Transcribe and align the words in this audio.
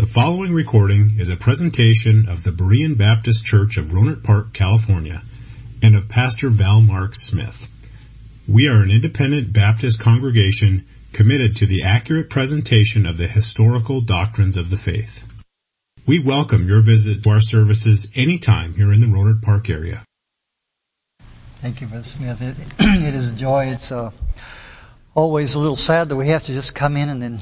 The 0.00 0.06
following 0.06 0.54
recording 0.54 1.16
is 1.18 1.28
a 1.28 1.36
presentation 1.36 2.30
of 2.30 2.42
the 2.42 2.52
Berean 2.52 2.96
Baptist 2.96 3.44
Church 3.44 3.76
of 3.76 3.88
Rohnert 3.88 4.24
Park, 4.24 4.54
California, 4.54 5.22
and 5.82 5.94
of 5.94 6.08
Pastor 6.08 6.48
Val 6.48 6.80
Mark 6.80 7.14
Smith. 7.14 7.68
We 8.48 8.68
are 8.68 8.82
an 8.82 8.90
independent 8.90 9.52
Baptist 9.52 10.00
congregation 10.00 10.86
committed 11.12 11.56
to 11.56 11.66
the 11.66 11.82
accurate 11.82 12.30
presentation 12.30 13.04
of 13.04 13.18
the 13.18 13.26
historical 13.26 14.00
doctrines 14.00 14.56
of 14.56 14.70
the 14.70 14.76
faith. 14.76 15.22
We 16.06 16.18
welcome 16.18 16.66
your 16.66 16.80
visit 16.80 17.22
to 17.24 17.30
our 17.32 17.42
services 17.42 18.08
anytime 18.14 18.72
here 18.72 18.94
in 18.94 19.00
the 19.00 19.06
Rohnert 19.06 19.42
Park 19.42 19.68
area. 19.68 20.02
Thank 21.56 21.82
you, 21.82 21.88
Brother 21.88 22.04
Smith. 22.04 22.40
It, 22.40 22.56
it 23.06 23.14
is 23.14 23.32
a 23.32 23.36
joy. 23.36 23.66
It's 23.66 23.92
uh, 23.92 24.12
always 25.14 25.56
a 25.56 25.60
little 25.60 25.76
sad 25.76 26.08
that 26.08 26.16
we 26.16 26.28
have 26.28 26.44
to 26.44 26.54
just 26.54 26.74
come 26.74 26.96
in 26.96 27.10
and 27.10 27.22
then, 27.22 27.40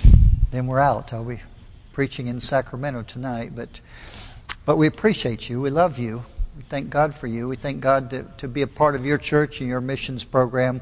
then 0.51 0.67
we're 0.67 0.81
out. 0.81 1.13
I'll 1.13 1.23
be 1.23 1.39
preaching 1.99 2.29
in 2.29 2.39
Sacramento 2.39 3.03
tonight, 3.03 3.51
but 3.57 3.81
but 4.65 4.77
we 4.79 4.87
appreciate 4.87 5.51
you. 5.51 5.61
We 5.61 5.71
love 5.71 5.99
you. 5.99 6.23
We 6.57 6.63
thank 6.63 6.91
God 6.91 7.13
for 7.13 7.27
you. 7.27 7.49
We 7.49 7.57
thank 7.57 7.81
God 7.81 8.11
to, 8.11 8.23
to 8.37 8.47
be 8.47 8.63
a 8.63 8.69
part 8.69 8.95
of 8.95 9.05
your 9.05 9.19
church 9.19 9.61
and 9.61 9.69
your 9.69 9.81
missions 9.81 10.23
program, 10.23 10.81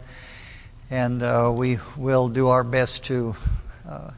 and 0.91 1.23
uh, 1.23 1.51
we 1.55 1.79
will 1.97 2.29
do 2.29 2.49
our 2.49 2.63
best 2.63 3.07
to 3.07 3.35
uh, 3.89 4.11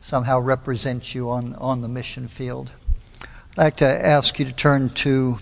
somehow 0.00 0.38
represent 0.38 1.14
you 1.14 1.30
on 1.30 1.54
on 1.54 1.80
the 1.80 1.88
mission 1.88 2.28
field. 2.28 2.72
I'd 3.52 3.56
like 3.56 3.76
to 3.76 3.86
ask 3.86 4.38
you 4.38 4.44
to 4.44 4.52
turn 4.52 4.90
to 4.90 5.38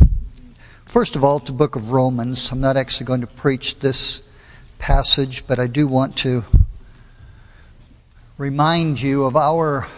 First 0.85 1.17
of 1.17 1.25
all, 1.25 1.41
to 1.41 1.53
book 1.53 1.75
of 1.75 1.91
Romans. 1.91 2.53
I'm 2.53 2.61
not 2.61 2.77
actually 2.77 3.07
going 3.07 3.23
to 3.23 3.27
preach 3.27 3.81
this 3.81 4.23
passage, 4.79 5.49
but 5.49 5.59
I 5.59 5.67
do 5.67 5.89
want 5.89 6.17
to 6.19 6.45
remind 8.39 9.03
you 9.03 9.25
of 9.25 9.35
our 9.35 9.89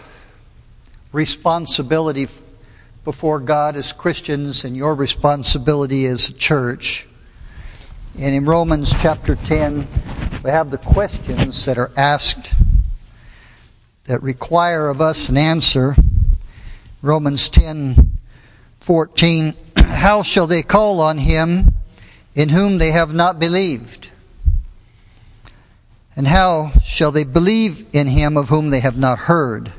responsibility 1.11 2.27
before 3.03 3.39
God 3.39 3.75
as 3.75 3.91
Christians 3.91 4.63
and 4.63 4.75
your 4.75 4.93
responsibility 4.93 6.05
as 6.05 6.29
a 6.29 6.33
church. 6.33 7.07
And 8.19 8.35
in 8.35 8.45
Romans 8.45 8.91
chapter 9.01 9.35
10, 9.35 9.87
we 10.43 10.49
have 10.51 10.69
the 10.69 10.77
questions 10.77 11.65
that 11.65 11.77
are 11.77 11.91
asked 11.97 12.53
that 14.05 14.21
require 14.21 14.89
of 14.89 15.01
us 15.01 15.29
an 15.29 15.37
answer. 15.37 15.95
Romans 17.01 17.49
10 17.49 18.17
14 18.79 19.53
How 19.77 20.23
shall 20.23 20.47
they 20.47 20.63
call 20.63 20.99
on 21.01 21.17
him 21.17 21.73
in 22.35 22.49
whom 22.49 22.77
they 22.77 22.91
have 22.91 23.13
not 23.13 23.39
believed? 23.39 24.09
And 26.15 26.27
how 26.27 26.71
shall 26.83 27.11
they 27.11 27.23
believe 27.23 27.85
in 27.93 28.07
him 28.07 28.35
of 28.35 28.49
whom 28.49 28.69
they 28.69 28.81
have 28.81 28.97
not 28.97 29.19
heard? 29.19 29.71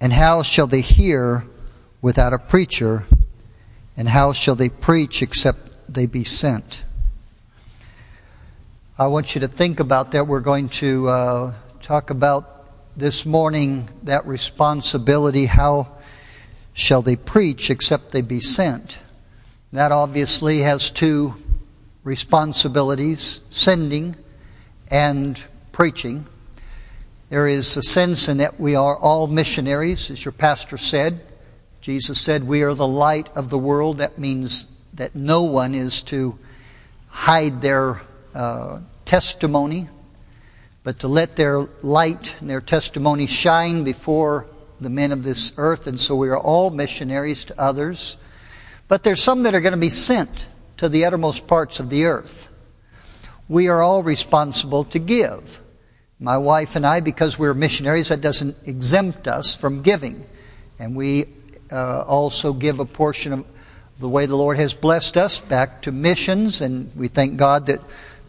And 0.00 0.12
how 0.12 0.42
shall 0.42 0.66
they 0.66 0.80
hear 0.80 1.44
without 2.00 2.32
a 2.32 2.38
preacher? 2.38 3.04
And 3.96 4.08
how 4.08 4.32
shall 4.32 4.54
they 4.54 4.70
preach 4.70 5.20
except 5.22 5.92
they 5.92 6.06
be 6.06 6.24
sent? 6.24 6.84
I 8.98 9.08
want 9.08 9.34
you 9.34 9.40
to 9.42 9.48
think 9.48 9.80
about 9.80 10.12
that. 10.12 10.26
We're 10.26 10.40
going 10.40 10.68
to 10.70 11.08
uh, 11.08 11.54
talk 11.82 12.10
about 12.10 12.96
this 12.96 13.24
morning 13.24 13.88
that 14.02 14.26
responsibility, 14.26 15.46
how 15.46 15.88
shall 16.72 17.02
they 17.02 17.16
preach 17.16 17.70
except 17.70 18.12
they 18.12 18.20
be 18.20 18.40
sent? 18.40 19.00
That 19.72 19.92
obviously 19.92 20.60
has 20.60 20.90
two 20.90 21.34
responsibilities 22.04 23.40
sending 23.50 24.16
and 24.90 25.42
preaching. 25.72 26.26
There 27.30 27.46
is 27.46 27.76
a 27.76 27.82
sense 27.82 28.28
in 28.28 28.38
that 28.38 28.58
we 28.58 28.74
are 28.74 28.96
all 28.96 29.28
missionaries, 29.28 30.10
as 30.10 30.24
your 30.24 30.32
pastor 30.32 30.76
said. 30.76 31.20
Jesus 31.80 32.20
said, 32.20 32.42
We 32.42 32.64
are 32.64 32.74
the 32.74 32.88
light 32.88 33.28
of 33.36 33.50
the 33.50 33.58
world. 33.58 33.98
That 33.98 34.18
means 34.18 34.66
that 34.94 35.14
no 35.14 35.44
one 35.44 35.76
is 35.76 36.02
to 36.04 36.36
hide 37.06 37.62
their 37.62 38.02
uh, 38.34 38.80
testimony, 39.04 39.88
but 40.82 40.98
to 40.98 41.08
let 41.08 41.36
their 41.36 41.68
light 41.82 42.34
and 42.40 42.50
their 42.50 42.60
testimony 42.60 43.28
shine 43.28 43.84
before 43.84 44.48
the 44.80 44.90
men 44.90 45.12
of 45.12 45.22
this 45.22 45.54
earth, 45.56 45.86
and 45.86 46.00
so 46.00 46.16
we 46.16 46.30
are 46.30 46.38
all 46.38 46.70
missionaries 46.70 47.44
to 47.44 47.60
others. 47.60 48.16
But 48.88 49.04
there's 49.04 49.22
some 49.22 49.44
that 49.44 49.54
are 49.54 49.60
going 49.60 49.72
to 49.72 49.78
be 49.78 49.88
sent 49.88 50.48
to 50.78 50.88
the 50.88 51.04
uttermost 51.04 51.46
parts 51.46 51.78
of 51.78 51.90
the 51.90 52.06
earth. 52.06 52.48
We 53.48 53.68
are 53.68 53.82
all 53.82 54.02
responsible 54.02 54.82
to 54.86 54.98
give. 54.98 55.59
My 56.22 56.36
wife 56.36 56.76
and 56.76 56.86
I, 56.86 57.00
because 57.00 57.38
we're 57.38 57.54
missionaries, 57.54 58.08
that 58.08 58.20
doesn't 58.20 58.54
exempt 58.66 59.26
us 59.26 59.56
from 59.56 59.80
giving. 59.80 60.26
And 60.78 60.94
we 60.94 61.24
uh, 61.72 62.02
also 62.02 62.52
give 62.52 62.78
a 62.78 62.84
portion 62.84 63.32
of 63.32 63.46
the 63.98 64.08
way 64.08 64.26
the 64.26 64.36
Lord 64.36 64.58
has 64.58 64.74
blessed 64.74 65.16
us 65.16 65.40
back 65.40 65.82
to 65.82 65.92
missions, 65.92 66.60
and 66.60 66.90
we 66.94 67.08
thank 67.08 67.38
God 67.38 67.66
that 67.66 67.80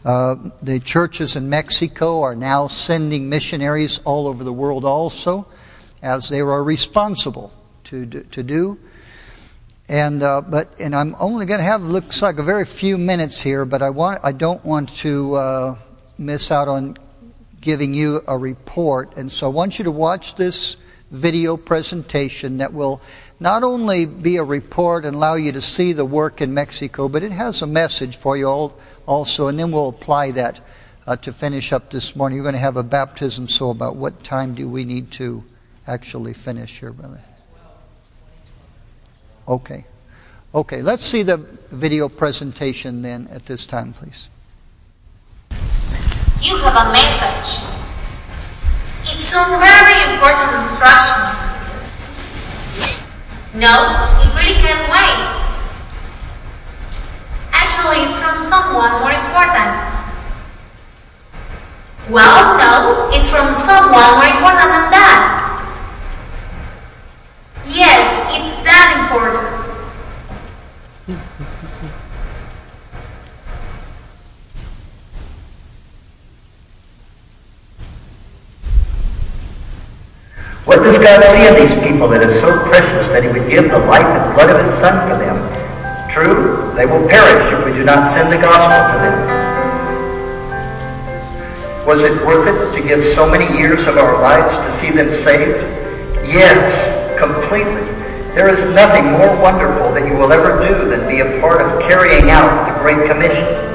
uh, 0.04 0.36
the 0.62 0.80
churches 0.80 1.36
in 1.36 1.50
Mexico 1.50 2.22
are 2.22 2.34
now 2.34 2.66
sending 2.66 3.28
missionaries 3.28 4.00
all 4.04 4.26
over 4.26 4.42
the 4.42 4.52
world 4.52 4.84
also 4.84 5.46
as 6.02 6.28
they 6.28 6.40
are 6.40 6.64
responsible 6.64 7.52
to 7.84 8.06
to 8.06 8.42
do. 8.42 8.78
And 9.88 10.22
uh, 10.22 10.40
but 10.40 10.68
and 10.80 10.94
I'm 10.94 11.14
only 11.20 11.46
going 11.46 11.60
to 11.60 11.64
have 11.64 11.82
looks 11.82 12.22
like 12.22 12.38
a 12.38 12.42
very 12.42 12.64
few 12.64 12.98
minutes 12.98 13.40
here, 13.40 13.64
but 13.64 13.82
I 13.82 13.90
want 13.90 14.20
I 14.24 14.32
don't 14.32 14.64
want 14.64 14.88
to 14.96 15.34
uh, 15.36 15.74
miss 16.18 16.50
out 16.50 16.68
on 16.68 16.96
giving 17.62 17.94
you 17.94 18.20
a 18.28 18.36
report, 18.36 19.16
and 19.16 19.32
so 19.32 19.46
I 19.46 19.50
want 19.50 19.78
you 19.78 19.84
to 19.84 19.90
watch 19.90 20.34
this 20.34 20.76
video 21.10 21.56
presentation 21.56 22.58
that 22.58 22.74
will 22.74 23.00
not 23.40 23.62
only 23.62 24.04
be 24.04 24.36
a 24.36 24.44
report 24.44 25.06
and 25.06 25.16
allow 25.16 25.34
you 25.34 25.52
to 25.52 25.62
see 25.62 25.94
the 25.94 26.04
work 26.04 26.42
in 26.42 26.52
Mexico, 26.52 27.08
but 27.08 27.22
it 27.22 27.32
has 27.32 27.62
a 27.62 27.66
message 27.66 28.16
for 28.16 28.36
you 28.36 28.46
all 28.46 28.78
also, 29.06 29.48
and 29.48 29.58
then 29.58 29.72
we'll 29.72 29.88
apply 29.88 30.32
that 30.32 30.60
uh, 31.06 31.16
to 31.16 31.32
finish 31.32 31.72
up 31.72 31.90
this 31.90 32.14
morning. 32.14 32.36
You're 32.36 32.44
going 32.44 32.54
to 32.54 32.58
have 32.58 32.76
a 32.76 32.82
baptism, 32.82 33.48
so 33.48 33.70
about 33.70 33.96
what 33.96 34.22
time 34.22 34.54
do 34.54 34.68
we 34.68 34.84
need 34.84 35.10
to? 35.12 35.44
actually 35.86 36.34
finish 36.34 36.80
here, 36.80 36.92
brother? 36.92 37.20
Okay. 39.48 39.84
Okay, 40.54 40.82
let's 40.82 41.04
see 41.04 41.22
the 41.22 41.38
video 41.70 42.08
presentation 42.08 43.02
then 43.02 43.26
at 43.28 43.46
this 43.46 43.66
time, 43.66 43.92
please. 43.92 44.28
You 46.42 46.58
have 46.58 46.74
a 46.74 46.90
message. 46.90 47.62
It's 49.06 49.22
some 49.22 49.60
very 49.62 50.12
important 50.12 50.50
instructions. 50.58 51.46
No, 53.54 53.70
it 54.18 54.34
really 54.34 54.58
can't 54.58 54.90
wait. 54.90 55.22
Actually, 57.52 58.10
it's 58.10 58.18
from 58.18 58.40
someone 58.40 58.90
more 58.98 59.12
important. 59.12 59.78
Well, 62.10 62.58
no, 62.58 63.10
it's 63.14 63.30
from 63.30 63.54
someone 63.54 64.18
more 64.18 64.26
important 64.26 64.66
than 64.66 64.90
that. 64.90 65.22
Yes, 67.68 68.18
it's 68.34 68.56
that 68.66 69.06
important. 69.06 69.71
What 80.64 80.78
does 80.86 80.96
God 80.96 81.18
see 81.26 81.42
in 81.42 81.58
these 81.58 81.74
people 81.82 82.06
that 82.14 82.22
is 82.22 82.38
so 82.38 82.46
precious 82.70 83.10
that 83.10 83.26
he 83.26 83.28
would 83.34 83.50
give 83.50 83.66
the 83.66 83.82
life 83.90 84.06
and 84.06 84.22
blood 84.38 84.46
of 84.46 84.62
his 84.62 84.70
son 84.78 84.94
for 85.10 85.18
them? 85.18 85.34
True, 86.06 86.70
they 86.78 86.86
will 86.86 87.02
perish 87.10 87.42
if 87.50 87.66
we 87.66 87.72
do 87.74 87.82
not 87.82 88.06
send 88.14 88.30
the 88.30 88.38
gospel 88.38 88.70
to 88.94 88.98
them. 89.02 89.18
Was 91.82 92.06
it 92.06 92.14
worth 92.22 92.46
it 92.46 92.78
to 92.78 92.86
give 92.86 93.02
so 93.02 93.28
many 93.28 93.50
years 93.58 93.88
of 93.88 93.98
our 93.98 94.22
lives 94.22 94.54
to 94.62 94.70
see 94.70 94.94
them 94.94 95.10
saved? 95.10 95.66
Yes, 96.30 96.94
completely. 97.18 97.82
There 98.30 98.48
is 98.48 98.62
nothing 98.70 99.10
more 99.18 99.34
wonderful 99.42 99.90
that 99.98 100.06
you 100.06 100.14
will 100.14 100.30
ever 100.30 100.62
do 100.62 100.88
than 100.88 101.10
be 101.10 101.26
a 101.26 101.40
part 101.40 101.60
of 101.60 101.82
carrying 101.82 102.30
out 102.30 102.70
the 102.70 102.78
Great 102.78 103.10
Commission. 103.10 103.71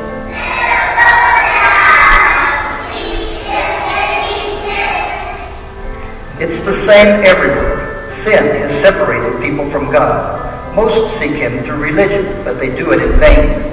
It's 6.40 6.60
the 6.60 6.74
same 6.74 7.24
everywhere. 7.26 8.12
Sin 8.12 8.44
has 8.62 8.80
separated 8.80 9.42
people 9.42 9.70
from 9.70 9.92
God. 9.92 10.76
Most 10.76 11.18
seek 11.18 11.32
Him 11.32 11.64
through 11.64 11.82
religion, 11.82 12.26
but 12.44 12.60
they 12.60 12.76
do 12.76 12.92
it 12.92 13.02
in 13.02 13.12
vain. 13.20 13.64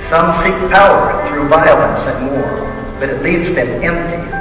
Some 0.00 0.32
seek 0.32 0.54
power 0.70 1.26
through 1.28 1.48
violence 1.48 2.06
and 2.06 2.30
war, 2.30 2.96
but 3.00 3.08
it 3.08 3.22
leaves 3.22 3.52
them 3.52 3.68
empty 3.82 4.36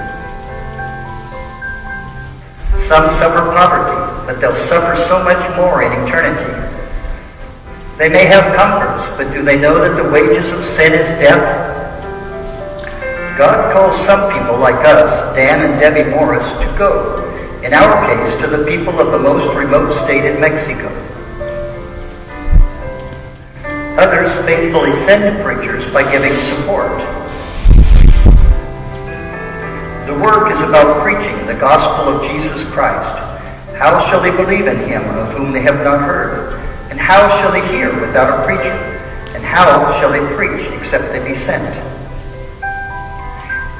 some 2.85 3.09
suffer 3.09 3.41
poverty, 3.51 3.97
but 4.27 4.39
they'll 4.39 4.55
suffer 4.55 4.95
so 4.95 5.23
much 5.23 5.41
more 5.55 5.81
in 5.81 5.91
eternity. 6.05 6.53
They 7.97 8.09
may 8.09 8.25
have 8.25 8.55
comforts, 8.55 9.09
but 9.17 9.33
do 9.33 9.41
they 9.41 9.59
know 9.59 9.79
that 9.79 10.01
the 10.01 10.07
wages 10.11 10.51
of 10.51 10.63
sin 10.63 10.93
is 10.93 11.07
death? 11.19 11.74
God 13.37 13.73
calls 13.73 13.99
some 14.05 14.31
people 14.31 14.57
like 14.57 14.85
us, 14.85 15.35
Dan 15.35 15.69
and 15.69 15.77
Debbie 15.77 16.09
Morris, 16.09 16.49
to 16.53 16.77
go 16.77 17.19
in 17.63 17.73
our 17.73 18.07
case 18.07 18.41
to 18.41 18.47
the 18.47 18.63
people 18.63 18.97
of 18.97 19.11
the 19.11 19.19
most 19.19 19.53
remote 19.57 19.91
state 19.91 20.23
in 20.23 20.39
Mexico. 20.39 20.87
Others 23.99 24.37
faithfully 24.45 24.93
send 24.93 25.43
preachers 25.43 25.85
by 25.91 26.09
giving 26.09 26.31
support. 26.31 26.97
The 30.07 30.17
work 30.23 30.49
is 30.53 30.61
about 30.61 31.03
preaching 31.03 31.35
the 31.45 31.59
gospel 31.59 32.15
of 32.15 32.23
Jesus 32.23 32.63
Christ. 32.71 33.19
How 33.75 33.99
shall 34.07 34.21
they 34.21 34.31
believe 34.31 34.67
in 34.67 34.77
him 34.87 35.03
of 35.17 35.31
whom 35.31 35.51
they 35.51 35.61
have 35.61 35.83
not 35.83 35.99
heard? 35.99 36.57
And 36.89 36.97
how 36.97 37.27
shall 37.41 37.51
they 37.51 37.67
hear 37.75 37.93
without 37.99 38.39
a 38.39 38.45
preacher? 38.45 38.71
And 39.35 39.43
how 39.43 39.91
shall 39.99 40.11
they 40.11 40.25
preach 40.37 40.71
except 40.71 41.11
they 41.11 41.21
be 41.21 41.35
sent? 41.35 41.94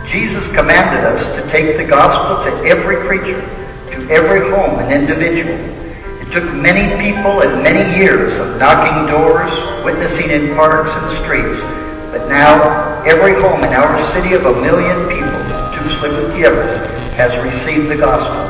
Jesus 0.07 0.48
commanded 0.48 1.04
us 1.04 1.25
to 1.36 1.50
take 1.50 1.78
the 1.78 1.86
gospel 1.86 2.44
to 2.46 2.68
every 2.68 2.98
creature, 2.98 3.42
to 3.92 4.07
every 4.10 4.42
home 4.50 4.80
and 4.80 4.94
individual. 4.94 5.56
It 6.22 6.31
took 6.31 6.46
many 6.62 6.86
people 7.02 7.42
and 7.42 7.63
many 7.63 7.98
years 7.98 8.34
of 8.38 8.60
knocking 8.60 9.12
doors, 9.12 9.52
witnessing 9.84 10.30
in 10.30 10.56
parks 10.56 10.92
and 10.94 11.10
streets, 11.10 11.62
but 12.12 12.30
now 12.30 13.04
every 13.04 13.34
home 13.34 13.63
in 13.63 13.74
our 13.74 14.00
city 14.13 14.34
of 14.34 14.46
a 14.46 14.62
million 14.62 14.98
people, 15.10 15.42
Tuxtla 15.74 16.10
Gutierrez, 16.10 16.78
has 17.18 17.36
received 17.44 17.90
the 17.90 17.98
gospel. 17.98 18.46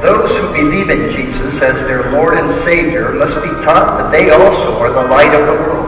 Those 0.00 0.36
who 0.36 0.52
believe 0.52 0.90
in 0.90 1.10
Jesus 1.10 1.62
as 1.62 1.80
their 1.82 2.12
Lord 2.12 2.36
and 2.36 2.52
Savior 2.52 3.12
must 3.12 3.36
be 3.36 3.48
taught 3.64 3.98
that 3.98 4.12
they 4.12 4.30
also 4.30 4.78
are 4.78 4.90
the 4.90 5.08
light 5.08 5.34
of 5.34 5.46
the 5.46 5.62
world. 5.64 5.83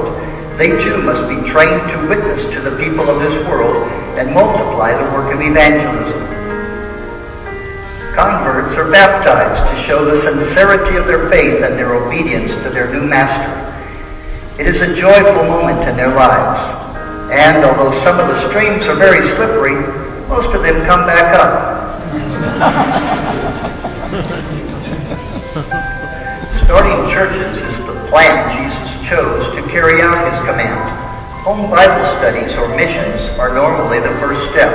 They 0.56 0.72
too 0.80 0.96
must 1.02 1.28
be 1.28 1.36
trained 1.46 1.86
to 1.90 2.08
witness 2.08 2.46
to 2.46 2.60
the 2.60 2.74
people 2.82 3.10
of 3.10 3.20
this 3.20 3.36
world 3.46 3.76
and 4.16 4.32
multiply 4.32 4.96
the 4.96 5.04
work 5.12 5.34
of 5.34 5.42
evangelism. 5.42 6.18
Converts 8.14 8.78
are 8.78 8.90
baptized 8.90 9.70
to 9.70 9.76
show 9.76 10.06
the 10.06 10.16
sincerity 10.16 10.96
of 10.96 11.06
their 11.06 11.28
faith 11.28 11.62
and 11.62 11.78
their 11.78 11.94
obedience 11.94 12.54
to 12.64 12.70
their 12.70 12.90
new 12.90 13.06
master. 13.06 13.52
It 14.58 14.66
is 14.66 14.80
a 14.80 14.96
joyful 14.96 15.44
moment 15.44 15.86
in 15.86 15.94
their 15.94 16.14
lives. 16.14 16.58
And 17.30 17.62
although 17.62 17.92
some 17.92 18.18
of 18.18 18.28
the 18.28 18.36
streams 18.48 18.86
are 18.86 18.96
very 18.96 19.22
slippery, 19.22 19.76
most 20.28 20.54
of 20.54 20.62
them 20.62 20.86
come 20.86 21.04
back 21.04 21.34
up. 21.36 22.00
Starting 26.64 27.06
churches 27.12 27.60
is 27.60 27.78
the 27.84 27.92
plan 28.08 28.48
Jesus 28.56 28.85
chose 29.06 29.54
to 29.54 29.62
carry 29.70 30.02
out 30.02 30.18
his 30.26 30.40
command. 30.40 30.82
Home 31.46 31.70
Bible 31.70 32.04
studies 32.18 32.56
or 32.56 32.66
missions 32.74 33.30
are 33.38 33.54
normally 33.54 34.00
the 34.00 34.10
first 34.18 34.50
step. 34.50 34.74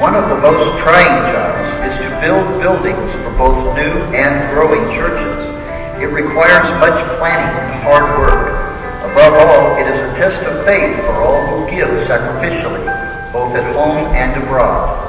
One 0.00 0.14
of 0.14 0.30
the 0.30 0.40
most 0.40 0.80
trying 0.80 1.28
jobs 1.28 1.68
is 1.84 1.98
to 2.00 2.08
build 2.24 2.48
buildings 2.56 3.12
for 3.20 3.36
both 3.36 3.76
new 3.76 3.92
and 4.16 4.32
growing 4.54 4.88
churches. 4.96 5.44
It 6.00 6.08
requires 6.08 6.64
much 6.80 6.96
planning 7.20 7.52
and 7.52 7.82
hard 7.84 8.08
work. 8.16 8.48
Above 9.12 9.34
all, 9.44 9.76
it 9.76 9.86
is 9.92 10.00
a 10.00 10.08
test 10.16 10.40
of 10.44 10.64
faith 10.64 10.96
for 11.04 11.20
all 11.20 11.44
who 11.48 11.68
give 11.70 11.90
sacrificially, 12.00 12.86
both 13.30 13.54
at 13.56 13.74
home 13.74 14.08
and 14.16 14.42
abroad. 14.42 15.05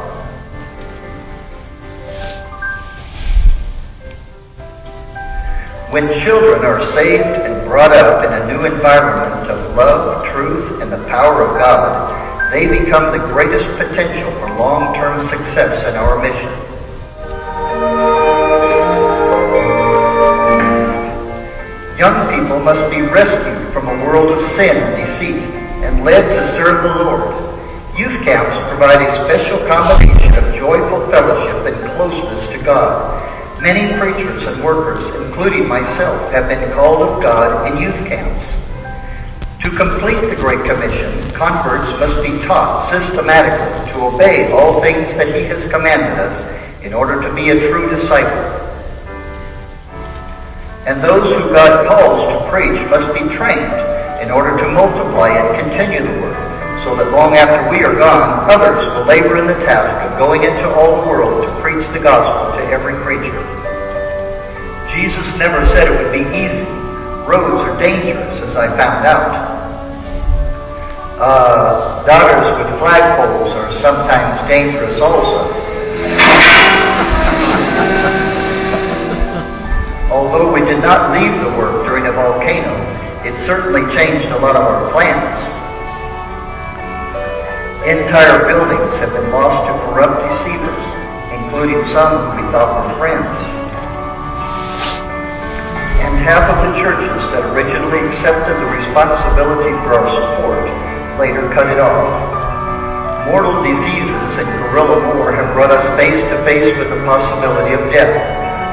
When 5.89 6.11
children 6.11 6.65
are 6.65 6.81
saved 6.81 7.23
and 7.23 7.65
brought 7.65 7.93
up 7.93 8.25
in 8.25 8.33
a 8.33 8.45
new 8.45 8.65
environment 8.65 9.49
of 9.49 9.73
love, 9.73 10.25
truth, 10.27 10.81
and 10.81 10.91
the 10.91 11.01
power 11.07 11.43
of 11.43 11.57
God, 11.57 12.51
they 12.51 12.67
become 12.67 13.13
the 13.13 13.25
greatest 13.27 13.69
potential 13.77 14.29
for 14.31 14.49
long-term 14.59 15.21
success 15.21 15.85
in 15.85 15.95
our 15.95 16.21
mission. 16.21 16.51
Young 21.97 22.35
people 22.35 22.59
must 22.59 22.83
be 22.91 23.01
rescued 23.01 23.71
from 23.71 23.87
a 23.87 24.05
world 24.05 24.33
of 24.33 24.41
sin 24.41 24.75
and 24.75 24.97
deceit 24.97 25.41
and 25.85 26.03
led 26.03 26.27
to 26.35 26.45
serve 26.45 26.83
the 26.83 27.03
Lord. 27.05 27.33
Youth 27.97 28.21
camps 28.25 28.57
provide 28.67 29.01
a 29.01 29.23
special 29.23 29.65
combination 29.67 30.35
of 30.35 30.53
joyful 30.53 31.07
fellowship 31.09 31.73
and 31.73 31.91
closeness 31.95 32.45
to 32.49 32.57
God. 32.65 33.16
Many 33.61 33.97
preachers 33.99 34.45
and 34.45 34.63
workers, 34.63 35.09
including 35.25 35.67
myself, 35.67 36.31
have 36.31 36.47
been 36.47 36.71
called 36.73 37.01
of 37.01 37.23
God 37.23 37.71
in 37.71 37.81
youth 37.81 37.97
camps. 38.07 38.55
To 39.63 39.69
complete 39.75 40.21
the 40.29 40.35
Great 40.35 40.63
Commission, 40.63 41.11
converts 41.33 41.89
must 41.99 42.21
be 42.21 42.37
taught 42.45 42.87
systematically 42.87 43.91
to 43.91 44.05
obey 44.05 44.51
all 44.51 44.79
things 44.79 45.15
that 45.15 45.33
He 45.33 45.43
has 45.45 45.65
commanded 45.65 46.19
us 46.19 46.45
in 46.83 46.93
order 46.93 47.19
to 47.19 47.33
be 47.33 47.49
a 47.49 47.59
true 47.59 47.89
disciple. 47.89 48.53
And 50.85 51.03
those 51.03 51.27
who 51.33 51.49
God 51.49 51.87
calls 51.87 52.23
to 52.29 52.49
preach 52.51 52.79
must 52.91 53.11
be 53.11 53.27
trained 53.35 53.73
in 54.21 54.29
order 54.29 54.55
to 54.55 54.71
multiply 54.71 55.29
and 55.29 55.59
continue 55.59 56.03
the 56.03 56.16
so 56.83 56.95
that 56.95 57.11
long 57.11 57.35
after 57.35 57.69
we 57.69 57.83
are 57.83 57.95
gone, 57.95 58.49
others 58.49 58.85
will 58.85 59.05
labor 59.05 59.37
in 59.37 59.47
the 59.47 59.57
task 59.65 59.95
of 60.05 60.17
going 60.17 60.43
into 60.43 60.69
all 60.75 61.01
the 61.01 61.09
world 61.09 61.43
to 61.43 61.49
preach 61.61 61.85
the 61.89 61.99
gospel 61.99 62.53
to 62.57 62.63
every 62.69 62.93
creature. 63.01 63.41
Jesus 64.93 65.35
never 65.37 65.65
said 65.65 65.87
it 65.87 65.97
would 65.97 66.11
be 66.11 66.25
easy. 66.37 66.65
Roads 67.25 67.63
are 67.63 67.77
dangerous, 67.79 68.41
as 68.41 68.55
I 68.55 68.67
found 68.77 69.05
out. 69.05 69.47
Uh, 71.19 72.05
daughters 72.05 72.45
with 72.57 72.67
flagpoles 72.79 73.55
are 73.55 73.71
sometimes 73.71 74.39
dangerous 74.47 75.01
also. 75.01 75.37
Although 80.11 80.53
we 80.53 80.61
did 80.61 80.81
not 80.81 81.11
leave 81.11 81.33
the 81.43 81.49
work 81.57 81.85
during 81.85 82.05
a 82.05 82.11
volcano, 82.11 82.71
it 83.25 83.37
certainly 83.37 83.81
changed 83.93 84.27
a 84.27 84.39
lot 84.39 84.55
of 84.55 84.61
our 84.61 84.91
plans. 84.91 85.56
Entire 87.87 88.43
buildings 88.43 88.99
have 88.99 89.15
been 89.15 89.31
lost 89.31 89.63
to 89.63 89.71
corrupt 89.87 90.19
deceivers, 90.27 90.85
including 91.31 91.79
some 91.87 92.19
who 92.19 92.35
we 92.35 92.43
thought 92.51 92.83
were 92.83 92.91
friends. 92.99 93.39
And 96.03 96.11
half 96.19 96.51
of 96.51 96.67
the 96.67 96.75
churches 96.75 97.23
that 97.31 97.47
originally 97.55 98.03
accepted 98.03 98.59
the 98.59 98.67
responsibility 98.75 99.71
for 99.87 99.95
our 99.95 100.09
support 100.11 100.67
later 101.15 101.47
cut 101.55 101.71
it 101.71 101.79
off. 101.79 102.11
Mortal 103.31 103.55
diseases 103.63 104.35
and 104.35 104.51
guerrilla 104.67 104.99
war 105.15 105.31
have 105.31 105.55
brought 105.55 105.71
us 105.71 105.87
face 105.95 106.19
to 106.19 106.35
face 106.43 106.67
with 106.75 106.91
the 106.91 106.99
possibility 107.07 107.71
of 107.71 107.79
death. 107.95 108.11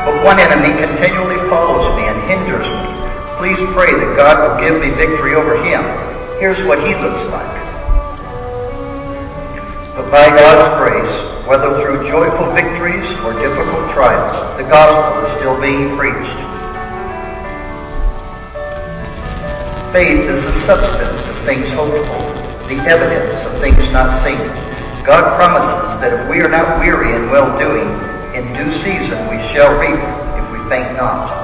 But 0.03 0.27
one 0.27 0.43
enemy 0.43 0.75
continually 0.83 1.39
follows 1.47 1.87
me 1.95 2.11
and 2.11 2.19
hinders 2.27 2.67
me. 2.67 2.91
Please 3.39 3.63
pray 3.79 3.95
that 3.95 4.19
God 4.19 4.43
will 4.43 4.59
give 4.59 4.75
me 4.83 4.91
victory 4.99 5.39
over 5.39 5.55
him. 5.63 5.87
Here's 6.43 6.67
what 6.67 6.83
he 6.83 6.99
looks 6.99 7.23
like. 7.31 7.74
But 9.95 10.11
by 10.11 10.27
God's 10.29 10.75
grace, 10.83 11.47
whether 11.47 11.71
through 11.79 12.09
joyful 12.09 12.51
victories 12.51 13.07
or 13.23 13.33
difficult 13.35 13.89
trials, 13.93 14.35
the 14.59 14.65
gospel 14.65 15.23
is 15.23 15.31
still 15.39 15.61
being 15.61 15.97
preached. 15.97 16.35
Faith 19.95 20.27
is 20.27 20.43
the 20.45 20.53
substance 20.53 21.29
of 21.29 21.37
things 21.47 21.71
hoped 21.71 21.95
for, 22.09 22.67
the 22.67 22.83
evidence 22.91 23.45
of 23.45 23.53
things 23.61 23.93
not 23.93 24.11
seen. 24.11 24.43
God 25.07 25.37
promises 25.37 26.01
that 26.01 26.13
if 26.13 26.29
we 26.29 26.41
are 26.41 26.49
not 26.49 26.81
weary 26.81 27.15
in 27.15 27.31
well-doing, 27.31 27.87
in 28.35 28.53
due 28.53 28.73
season 28.73 29.17
we 29.31 29.41
shall 29.45 29.79
reap 29.79 29.95
if 30.35 30.51
we 30.51 30.59
faint 30.69 30.97
not. 30.97 31.44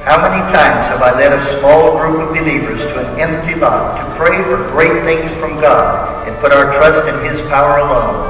How 0.00 0.16
many 0.16 0.40
times 0.48 0.88
have 0.88 1.02
I 1.04 1.12
led 1.12 1.36
a 1.36 1.44
small 1.60 2.00
group 2.00 2.24
of 2.24 2.32
believers 2.32 2.80
to 2.80 3.04
an 3.04 3.20
empty 3.20 3.54
lot 3.54 4.00
to 4.00 4.04
pray 4.16 4.32
for 4.48 4.56
great 4.72 5.04
things 5.04 5.28
from 5.36 5.60
God 5.60 6.26
and 6.26 6.32
put 6.40 6.52
our 6.52 6.72
trust 6.72 7.04
in 7.04 7.20
His 7.28 7.40
power 7.52 7.76
alone? 7.76 8.24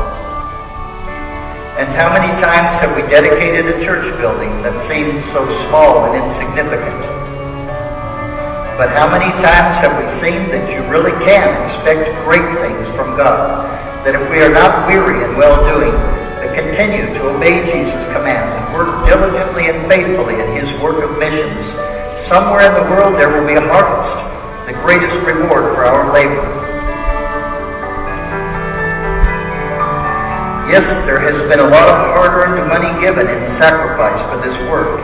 And 1.78 1.86
how 1.94 2.10
many 2.10 2.26
times 2.42 2.74
have 2.82 2.90
we 2.98 3.06
dedicated 3.06 3.70
a 3.70 3.78
church 3.78 4.02
building 4.18 4.50
that 4.66 4.82
seemed 4.82 5.22
so 5.30 5.46
small 5.70 6.10
and 6.10 6.18
insignificant? 6.18 7.06
But 8.74 8.90
how 8.90 9.06
many 9.06 9.30
times 9.38 9.78
have 9.78 9.94
we 9.94 10.10
seen 10.10 10.50
that 10.50 10.66
you 10.74 10.82
really 10.90 11.14
can 11.22 11.54
expect 11.62 12.10
great 12.26 12.50
things 12.58 12.90
from 12.98 13.14
God? 13.16 13.62
That 14.02 14.18
if 14.18 14.24
we 14.26 14.42
are 14.42 14.50
not 14.50 14.90
weary 14.90 15.22
in 15.22 15.38
well-doing, 15.38 15.94
continue 16.54 17.06
to 17.14 17.34
obey 17.34 17.64
Jesus' 17.70 18.04
command 18.12 18.46
and 18.46 18.64
work 18.74 19.06
diligently 19.06 19.68
and 19.68 19.78
faithfully 19.86 20.40
in 20.40 20.48
his 20.56 20.70
work 20.80 21.02
of 21.02 21.18
missions, 21.18 21.64
somewhere 22.20 22.66
in 22.66 22.74
the 22.74 22.86
world 22.90 23.18
there 23.18 23.28
will 23.28 23.46
be 23.46 23.54
a 23.54 23.66
harvest, 23.68 24.14
the 24.66 24.76
greatest 24.84 25.16
reward 25.26 25.74
for 25.74 25.84
our 25.84 26.12
labor. 26.12 26.46
Yes, 30.70 30.86
there 31.02 31.18
has 31.18 31.42
been 31.50 31.58
a 31.58 31.66
lot 31.66 31.90
of 31.90 31.98
hard-earned 32.14 32.70
money 32.70 32.94
given 33.02 33.26
in 33.26 33.42
sacrifice 33.44 34.22
for 34.30 34.38
this 34.38 34.54
work, 34.70 35.02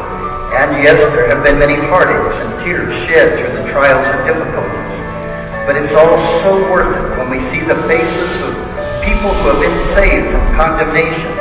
And 0.57 0.81
yes, 0.81 0.97
there 1.13 1.29
have 1.29 1.45
been 1.45 1.59
many 1.59 1.75
heartaches 1.75 2.41
and 2.41 2.49
tears 2.65 2.89
shed 3.05 3.37
through 3.37 3.53
the 3.61 3.69
trials 3.69 4.07
and 4.09 4.25
difficulties. 4.25 4.95
But 5.69 5.77
it's 5.77 5.93
all 5.93 6.17
so 6.41 6.57
worth 6.73 6.97
it 6.97 7.19
when 7.19 7.29
we 7.29 7.41
see 7.41 7.61
the 7.61 7.77
faces 7.85 8.41
of 8.41 8.57
people 9.05 9.37
who 9.43 9.53
have 9.53 9.61
been 9.61 9.81
saved 9.93 10.33
from 10.33 10.41
condemnation 10.57 11.36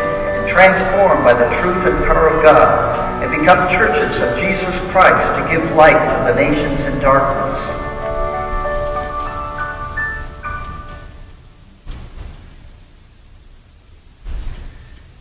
transformed 0.55 1.21
by 1.25 1.33
the 1.33 1.49
truth 1.59 1.85
and 1.85 2.05
power 2.05 2.29
of 2.29 2.41
God 2.41 3.21
and 3.21 3.29
become 3.29 3.67
churches 3.67 4.21
of 4.21 4.39
Jesus 4.39 4.79
Christ 4.89 5.27
to 5.35 5.51
give 5.51 5.75
light 5.75 5.99
to 5.99 6.31
the 6.31 6.39
nations 6.39 6.85
in 6.85 6.97
darkness. 7.01 7.75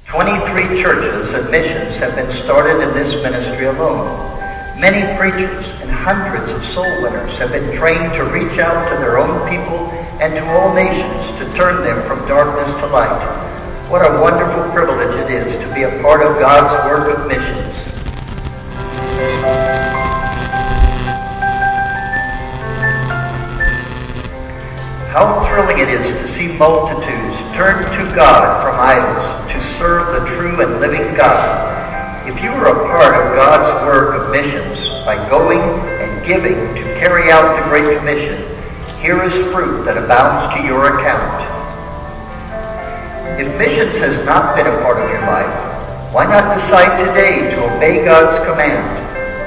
23 0.07 0.81
churches 0.81 1.33
and 1.33 1.51
missions 1.51 1.97
have 1.97 2.15
been 2.15 2.31
started 2.31 2.81
in 2.87 2.95
this 2.95 3.21
ministry 3.21 3.67
alone. 3.67 4.07
Many 4.79 5.03
preachers 5.19 5.73
and 5.83 5.91
hundreds 5.91 6.53
of 6.53 6.63
soul 6.63 7.03
winners 7.03 7.37
have 7.39 7.51
been 7.51 7.75
trained 7.75 8.15
to 8.15 8.23
reach 8.27 8.61
out 8.61 8.89
to 8.89 8.95
their 8.99 9.19
own 9.19 9.51
people 9.51 9.91
and 10.23 10.33
to 10.37 10.47
all 10.53 10.73
nations 10.73 11.27
to 11.39 11.57
turn 11.57 11.83
them 11.83 12.01
from 12.07 12.25
darkness 12.29 12.73
to 12.81 12.87
light. 12.87 13.44
What 13.95 14.11
a 14.11 14.21
wonderful 14.21 14.69
privilege 14.73 15.15
it 15.15 15.31
is 15.31 15.57
to 15.57 15.73
be 15.73 15.85
a 15.85 16.03
part 16.03 16.21
of 16.21 16.41
God's 16.41 16.75
work 16.85 17.17
of 17.17 17.29
missions. 17.29 17.87
How 25.13 25.47
thrilling 25.47 25.79
it 25.79 25.89
is 25.89 26.09
to 26.09 26.27
see 26.27 26.59
multitudes 26.59 27.39
turn 27.55 27.85
to 27.85 28.17
God 28.17 28.65
from 28.65 28.81
idols 28.81 29.53
to 29.53 29.63
serve 29.63 30.09
the 30.21 30.27
true 30.35 30.61
and 30.61 30.81
living 30.81 31.15
God. 31.15 32.29
If 32.29 32.43
you 32.43 32.51
are 32.51 32.67
a 32.67 32.89
part 32.89 33.15
of 33.15 33.37
God's 33.37 33.87
work 33.87 34.21
of 34.21 34.33
missions 34.33 34.89
by 35.07 35.15
going 35.31 35.61
and 35.61 36.27
giving 36.27 36.57
to 36.75 36.83
carry 36.99 37.31
out 37.31 37.63
the 37.63 37.69
Great 37.69 37.97
Commission, 37.99 38.43
here 39.01 39.23
is 39.23 39.33
fruit 39.53 39.85
that 39.85 39.97
abounds 39.97 40.53
to 40.57 40.67
your 40.67 40.99
account. 40.99 41.44
If 43.37 43.59
missions 43.59 43.99
has 43.99 44.25
not 44.25 44.55
been 44.55 44.69
a 44.69 44.83
part 44.83 44.97
of 44.97 45.11
your 45.11 45.23
life, 45.23 46.15
why 46.15 46.25
not 46.25 46.55
decide 46.55 47.05
today 47.05 47.51
to 47.51 47.75
obey 47.75 48.05
God's 48.05 48.39
command, 48.47 48.87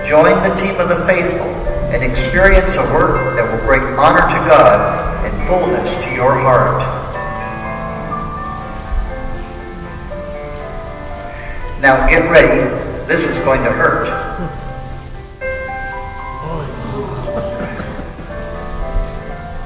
join 0.10 0.36
the 0.44 0.54
team 0.60 0.78
of 0.82 0.90
the 0.90 1.06
faithful, 1.06 1.48
and 1.96 2.04
experience 2.04 2.76
a 2.76 2.84
work 2.92 3.16
that 3.38 3.50
will 3.50 3.66
bring 3.66 3.82
honor 3.98 4.28
to 4.28 4.40
God 4.44 5.24
and 5.24 5.48
fullness 5.48 5.96
to 6.04 6.14
your 6.14 6.34
heart? 6.38 6.84
Now 11.82 12.06
get 12.10 12.30
ready. 12.30 12.68
This 13.08 13.24
is 13.24 13.40
going 13.40 13.64
to 13.64 13.72
hurt. 13.72 14.08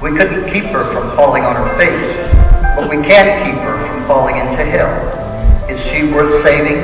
We 0.00 0.16
couldn't 0.16 0.48
keep 0.52 0.66
her 0.66 0.84
from 0.92 1.10
falling 1.16 1.42
on 1.42 1.56
her 1.56 1.76
face, 1.76 2.20
but 2.76 2.88
we 2.88 3.02
can 3.04 3.44
keep 3.44 3.60
her 3.62 3.91
falling 4.06 4.36
into 4.36 4.64
hell. 4.64 4.90
Is 5.68 5.84
she 5.84 6.12
worth 6.12 6.42
saving? 6.42 6.82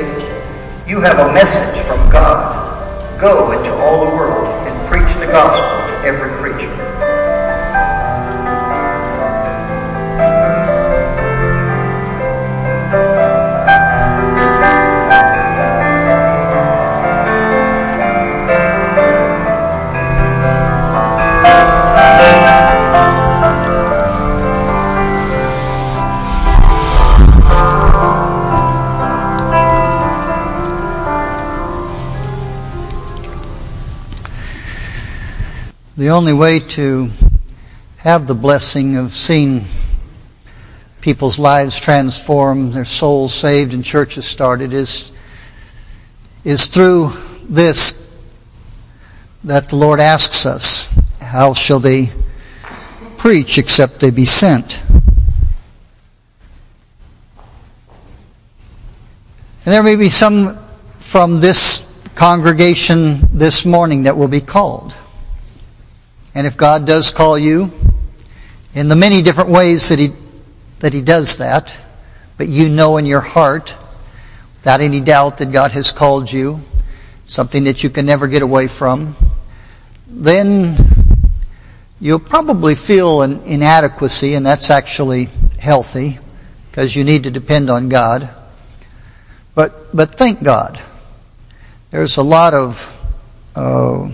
You 0.87 1.01
have 1.01 1.19
a 1.19 1.33
message 1.33 1.79
from 1.85 2.09
God. 2.09 3.19
Go 3.19 3.51
into 3.51 3.73
all 3.75 4.05
the 4.05 4.15
world 4.15 4.47
and 4.67 4.89
preach 4.89 5.13
the 5.15 5.27
gospel 5.27 5.69
to 5.87 6.07
every 6.07 6.29
creature. 6.39 6.48
The 36.09 36.15
only 36.15 36.33
way 36.33 36.59
to 36.59 37.11
have 37.97 38.25
the 38.25 38.33
blessing 38.33 38.95
of 38.95 39.13
seeing 39.13 39.65
people's 41.01 41.37
lives 41.37 41.79
transformed, 41.79 42.73
their 42.73 42.83
souls 42.83 43.31
saved, 43.31 43.75
and 43.75 43.85
churches 43.85 44.25
started 44.25 44.73
is, 44.73 45.11
is 46.43 46.65
through 46.65 47.11
this 47.47 48.11
that 49.43 49.69
the 49.69 49.75
Lord 49.75 49.99
asks 49.99 50.47
us 50.47 50.89
How 51.21 51.53
shall 51.53 51.77
they 51.77 52.11
preach 53.19 53.59
except 53.59 53.99
they 53.99 54.09
be 54.09 54.25
sent? 54.25 54.81
And 59.63 59.75
there 59.75 59.83
may 59.83 59.95
be 59.95 60.09
some 60.09 60.57
from 60.97 61.39
this 61.39 62.01
congregation 62.15 63.29
this 63.31 63.63
morning 63.63 64.01
that 64.03 64.17
will 64.17 64.27
be 64.27 64.41
called. 64.41 64.95
And 66.35 66.45
if 66.45 66.57
God 66.57 66.85
does 66.85 67.11
call 67.11 67.37
you 67.37 67.71
in 68.73 68.87
the 68.87 68.95
many 68.95 69.21
different 69.21 69.49
ways 69.49 69.89
that 69.89 69.99
He, 69.99 70.09
that 70.79 70.93
he 70.93 71.01
does 71.01 71.37
that, 71.37 71.77
but 72.37 72.47
you 72.47 72.69
know 72.69 72.97
in 72.97 73.05
your 73.05 73.21
heart, 73.21 73.75
without 74.55 74.81
any 74.81 75.01
doubt 75.01 75.37
that 75.39 75.51
God 75.51 75.71
has 75.71 75.91
called 75.91 76.31
you, 76.31 76.61
something 77.25 77.65
that 77.65 77.83
you 77.83 77.89
can 77.89 78.05
never 78.05 78.27
get 78.27 78.41
away 78.41 78.67
from, 78.67 79.15
then 80.07 80.75
you'll 81.99 82.19
probably 82.19 82.75
feel 82.75 83.21
an 83.21 83.41
inadequacy, 83.43 84.33
and 84.35 84.45
that's 84.45 84.69
actually 84.69 85.29
healthy 85.59 86.17
because 86.71 86.95
you 86.95 87.03
need 87.03 87.23
to 87.23 87.31
depend 87.31 87.69
on 87.69 87.89
God. 87.89 88.29
But, 89.55 89.95
but 89.95 90.11
thank 90.11 90.41
God. 90.41 90.81
There's 91.91 92.17
a 92.17 92.23
lot 92.23 92.53
of 92.53 92.85
uh, 93.55 94.09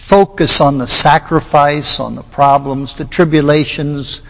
focus 0.00 0.62
on 0.62 0.78
the 0.78 0.88
sacrifice, 0.88 2.00
on 2.00 2.14
the 2.14 2.22
problems, 2.22 2.94
the 2.94 3.04
tribulations 3.04 4.22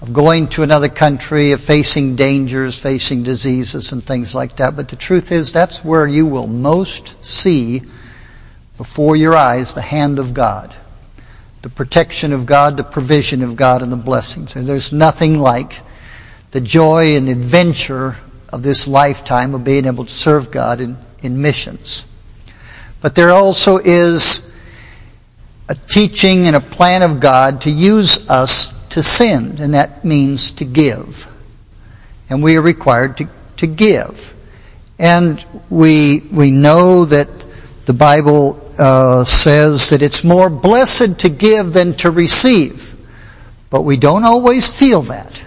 of 0.00 0.12
going 0.12 0.48
to 0.48 0.62
another 0.62 0.88
country, 0.88 1.52
of 1.52 1.60
facing 1.60 2.16
dangers, 2.16 2.78
facing 2.78 3.22
diseases, 3.22 3.92
and 3.92 4.02
things 4.02 4.34
like 4.34 4.56
that. 4.56 4.74
But 4.74 4.88
the 4.88 4.96
truth 4.96 5.30
is, 5.30 5.52
that's 5.52 5.84
where 5.84 6.06
you 6.06 6.26
will 6.26 6.46
most 6.46 7.22
see 7.22 7.82
before 8.78 9.14
your 9.14 9.36
eyes 9.36 9.74
the 9.74 9.82
hand 9.82 10.18
of 10.18 10.32
God, 10.32 10.74
the 11.60 11.68
protection 11.68 12.32
of 12.32 12.46
God, 12.46 12.78
the 12.78 12.82
provision 12.82 13.42
of 13.42 13.54
God, 13.54 13.82
and 13.82 13.92
the 13.92 13.96
blessings. 13.96 14.56
And 14.56 14.66
there's 14.66 14.92
nothing 14.92 15.38
like 15.38 15.82
the 16.52 16.60
joy 16.60 17.16
and 17.16 17.28
adventure 17.28 18.16
of 18.48 18.62
this 18.62 18.88
lifetime 18.88 19.54
of 19.54 19.62
being 19.62 19.84
able 19.84 20.06
to 20.06 20.12
serve 20.12 20.50
God 20.50 20.80
in, 20.80 20.96
in 21.22 21.40
missions. 21.40 22.06
But 23.02 23.14
there 23.14 23.30
also 23.30 23.76
is 23.76 24.51
a 25.68 25.74
teaching 25.74 26.46
and 26.46 26.56
a 26.56 26.60
plan 26.60 27.02
of 27.02 27.20
God 27.20 27.60
to 27.62 27.70
use 27.70 28.28
us 28.28 28.72
to 28.90 29.02
send, 29.02 29.60
and 29.60 29.74
that 29.74 30.04
means 30.04 30.52
to 30.52 30.64
give. 30.64 31.30
And 32.28 32.42
we 32.42 32.56
are 32.56 32.62
required 32.62 33.16
to, 33.18 33.28
to 33.58 33.66
give. 33.66 34.34
And 34.98 35.44
we, 35.70 36.22
we 36.30 36.50
know 36.50 37.04
that 37.06 37.46
the 37.86 37.92
Bible 37.92 38.62
uh, 38.78 39.24
says 39.24 39.90
that 39.90 40.02
it's 40.02 40.24
more 40.24 40.48
blessed 40.48 41.20
to 41.20 41.28
give 41.28 41.72
than 41.72 41.94
to 41.94 42.10
receive. 42.10 42.94
But 43.70 43.82
we 43.82 43.96
don't 43.96 44.24
always 44.24 44.68
feel 44.78 45.02
that. 45.02 45.38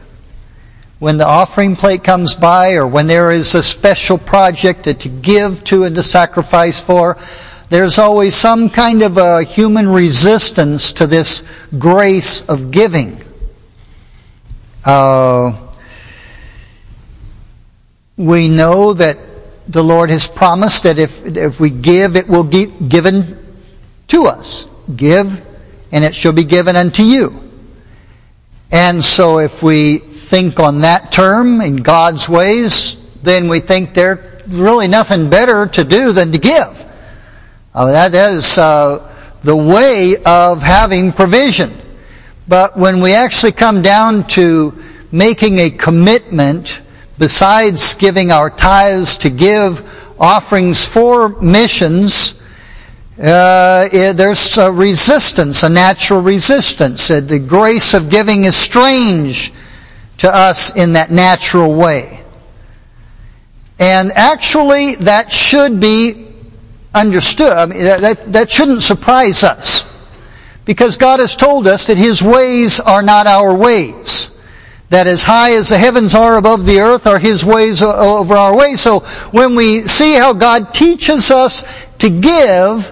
When 0.99 1.17
the 1.17 1.27
offering 1.27 1.75
plate 1.75 2.03
comes 2.03 2.35
by, 2.35 2.73
or 2.73 2.87
when 2.87 3.07
there 3.07 3.31
is 3.31 3.53
a 3.53 3.61
special 3.61 4.17
project 4.17 4.83
that 4.85 5.01
to 5.01 5.09
give 5.09 5.63
to 5.65 5.83
and 5.83 5.95
to 5.95 6.03
sacrifice 6.03 6.79
for, 6.79 7.17
there's 7.69 7.97
always 7.97 8.35
some 8.35 8.69
kind 8.69 9.01
of 9.01 9.17
a 9.17 9.43
human 9.43 9.89
resistance 9.89 10.93
to 10.93 11.07
this 11.07 11.43
grace 11.77 12.47
of 12.47 12.71
giving. 12.71 13.21
Uh, 14.85 15.59
we 18.17 18.47
know 18.47 18.93
that 18.93 19.17
the 19.67 19.83
Lord 19.83 20.09
has 20.09 20.27
promised 20.27 20.83
that 20.83 20.99
if, 20.99 21.25
if 21.25 21.59
we 21.59 21.71
give, 21.71 22.15
it 22.15 22.29
will 22.29 22.43
be 22.43 22.67
given 22.67 23.37
to 24.07 24.25
us. 24.25 24.67
Give, 24.95 25.43
and 25.91 26.05
it 26.05 26.13
shall 26.13 26.33
be 26.33 26.45
given 26.45 26.75
unto 26.75 27.01
you. 27.01 27.41
And 28.71 29.03
so 29.03 29.39
if 29.39 29.63
we 29.63 29.97
think 29.97 30.59
on 30.59 30.81
that 30.81 31.11
term 31.11 31.61
in 31.61 31.77
God's 31.77 32.29
ways, 32.29 32.97
then 33.21 33.47
we 33.47 33.59
think 33.59 33.93
there's 33.93 34.47
really 34.47 34.87
nothing 34.87 35.29
better 35.29 35.65
to 35.65 35.83
do 35.83 36.11
than 36.11 36.31
to 36.31 36.37
give. 36.37 36.85
Uh, 37.75 37.91
that 37.91 38.13
is 38.13 38.57
uh, 38.57 39.11
the 39.41 39.55
way 39.55 40.15
of 40.25 40.61
having 40.61 41.11
provision. 41.11 41.69
But 42.47 42.77
when 42.77 43.01
we 43.01 43.13
actually 43.13 43.51
come 43.51 43.81
down 43.81 44.27
to 44.27 44.73
making 45.11 45.57
a 45.57 45.69
commitment, 45.71 46.81
besides 47.19 47.95
giving 47.95 48.31
our 48.31 48.49
tithes 48.49 49.17
to 49.17 49.29
give 49.29 49.83
offerings 50.17 50.85
for 50.85 51.27
missions, 51.41 52.41
uh, 53.21 53.89
it, 53.91 54.15
there's 54.15 54.57
a 54.57 54.71
resistance, 54.71 55.63
a 55.63 55.69
natural 55.69 56.21
resistance. 56.21 57.11
Uh, 57.11 57.19
the 57.19 57.39
grace 57.39 57.93
of 57.93 58.09
giving 58.09 58.45
is 58.45 58.55
strange 58.55 59.51
to 60.19 60.29
us 60.33 60.77
in 60.77 60.93
that 60.93 61.11
natural 61.11 61.75
way. 61.75 62.21
And 63.79 64.13
actually, 64.13 64.95
that 64.95 65.29
should 65.29 65.81
be 65.81 66.34
understood. 66.95 67.51
I 67.51 67.65
mean, 67.65 67.83
that, 67.83 68.01
that, 68.01 68.33
that 68.33 68.51
shouldn't 68.51 68.81
surprise 68.81 69.43
us. 69.43 69.91
Because 70.65 70.97
God 70.97 71.19
has 71.19 71.35
told 71.35 71.67
us 71.67 71.87
that 71.87 71.97
His 71.97 72.23
ways 72.23 72.79
are 72.79 73.03
not 73.03 73.27
our 73.27 73.53
ways. 73.53 74.31
That 74.89 75.05
as 75.05 75.23
high 75.23 75.51
as 75.51 75.69
the 75.69 75.77
heavens 75.77 76.15
are 76.15 76.37
above 76.37 76.65
the 76.65 76.79
earth 76.79 77.05
are 77.05 77.19
His 77.19 77.45
ways 77.45 77.83
over 77.83 78.33
our 78.33 78.57
ways. 78.57 78.79
So 78.79 79.01
when 79.31 79.55
we 79.55 79.81
see 79.81 80.15
how 80.15 80.33
God 80.33 80.73
teaches 80.73 81.29
us 81.29 81.85
to 81.97 82.09
give, 82.09 82.91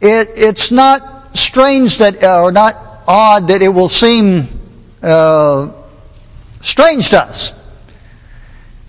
it, 0.00 0.28
it's 0.34 0.70
not 0.70 1.36
strange 1.36 1.98
that, 1.98 2.24
or 2.24 2.50
not 2.50 2.74
odd 3.06 3.48
that 3.48 3.62
it 3.62 3.68
will 3.68 3.88
seem 3.88 4.48
uh, 5.02 5.70
strange 6.60 7.10
to 7.10 7.18
us 7.18 7.52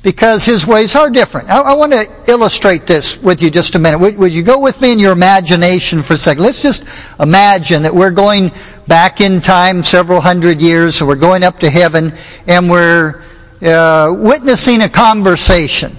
because 0.08 0.46
his 0.46 0.66
ways 0.66 0.96
are 0.96 1.10
different. 1.10 1.50
I, 1.50 1.74
I, 1.74 1.76
want 1.76 1.92
to 1.92 2.08
illustrate 2.30 2.88
this 2.88 3.22
with 3.22 3.42
you 3.42 3.52
just 3.52 3.76
a 3.76 3.80
minute. 3.80 4.00
Would, 4.00 4.18
would, 4.18 4.34
you 4.34 4.42
go 4.42 4.58
with 4.58 4.80
me 4.80 4.94
in 4.94 5.00
your 5.00 5.12
imagination 5.12 6.02
for 6.02 6.14
a 6.14 6.18
second? 6.18 6.44
Let's 6.44 6.62
just 6.62 6.86
imagine 7.20 7.84
that 7.84 7.94
we're 7.94 8.12
going 8.12 8.52
back 8.88 9.20
in 9.20 9.42
time 9.42 9.84
several 9.84 10.22
hundred 10.22 10.62
years, 10.62 10.96
so 10.96 11.06
we're 11.06 11.18
going 11.18 11.44
up 11.44 11.60
to 11.60 11.70
heaven, 11.70 12.14
and 12.48 12.70
we're 12.70 13.22
uh, 13.62 14.16
witnessing 14.18 14.82
a 14.82 14.88
conversation. 14.88 15.92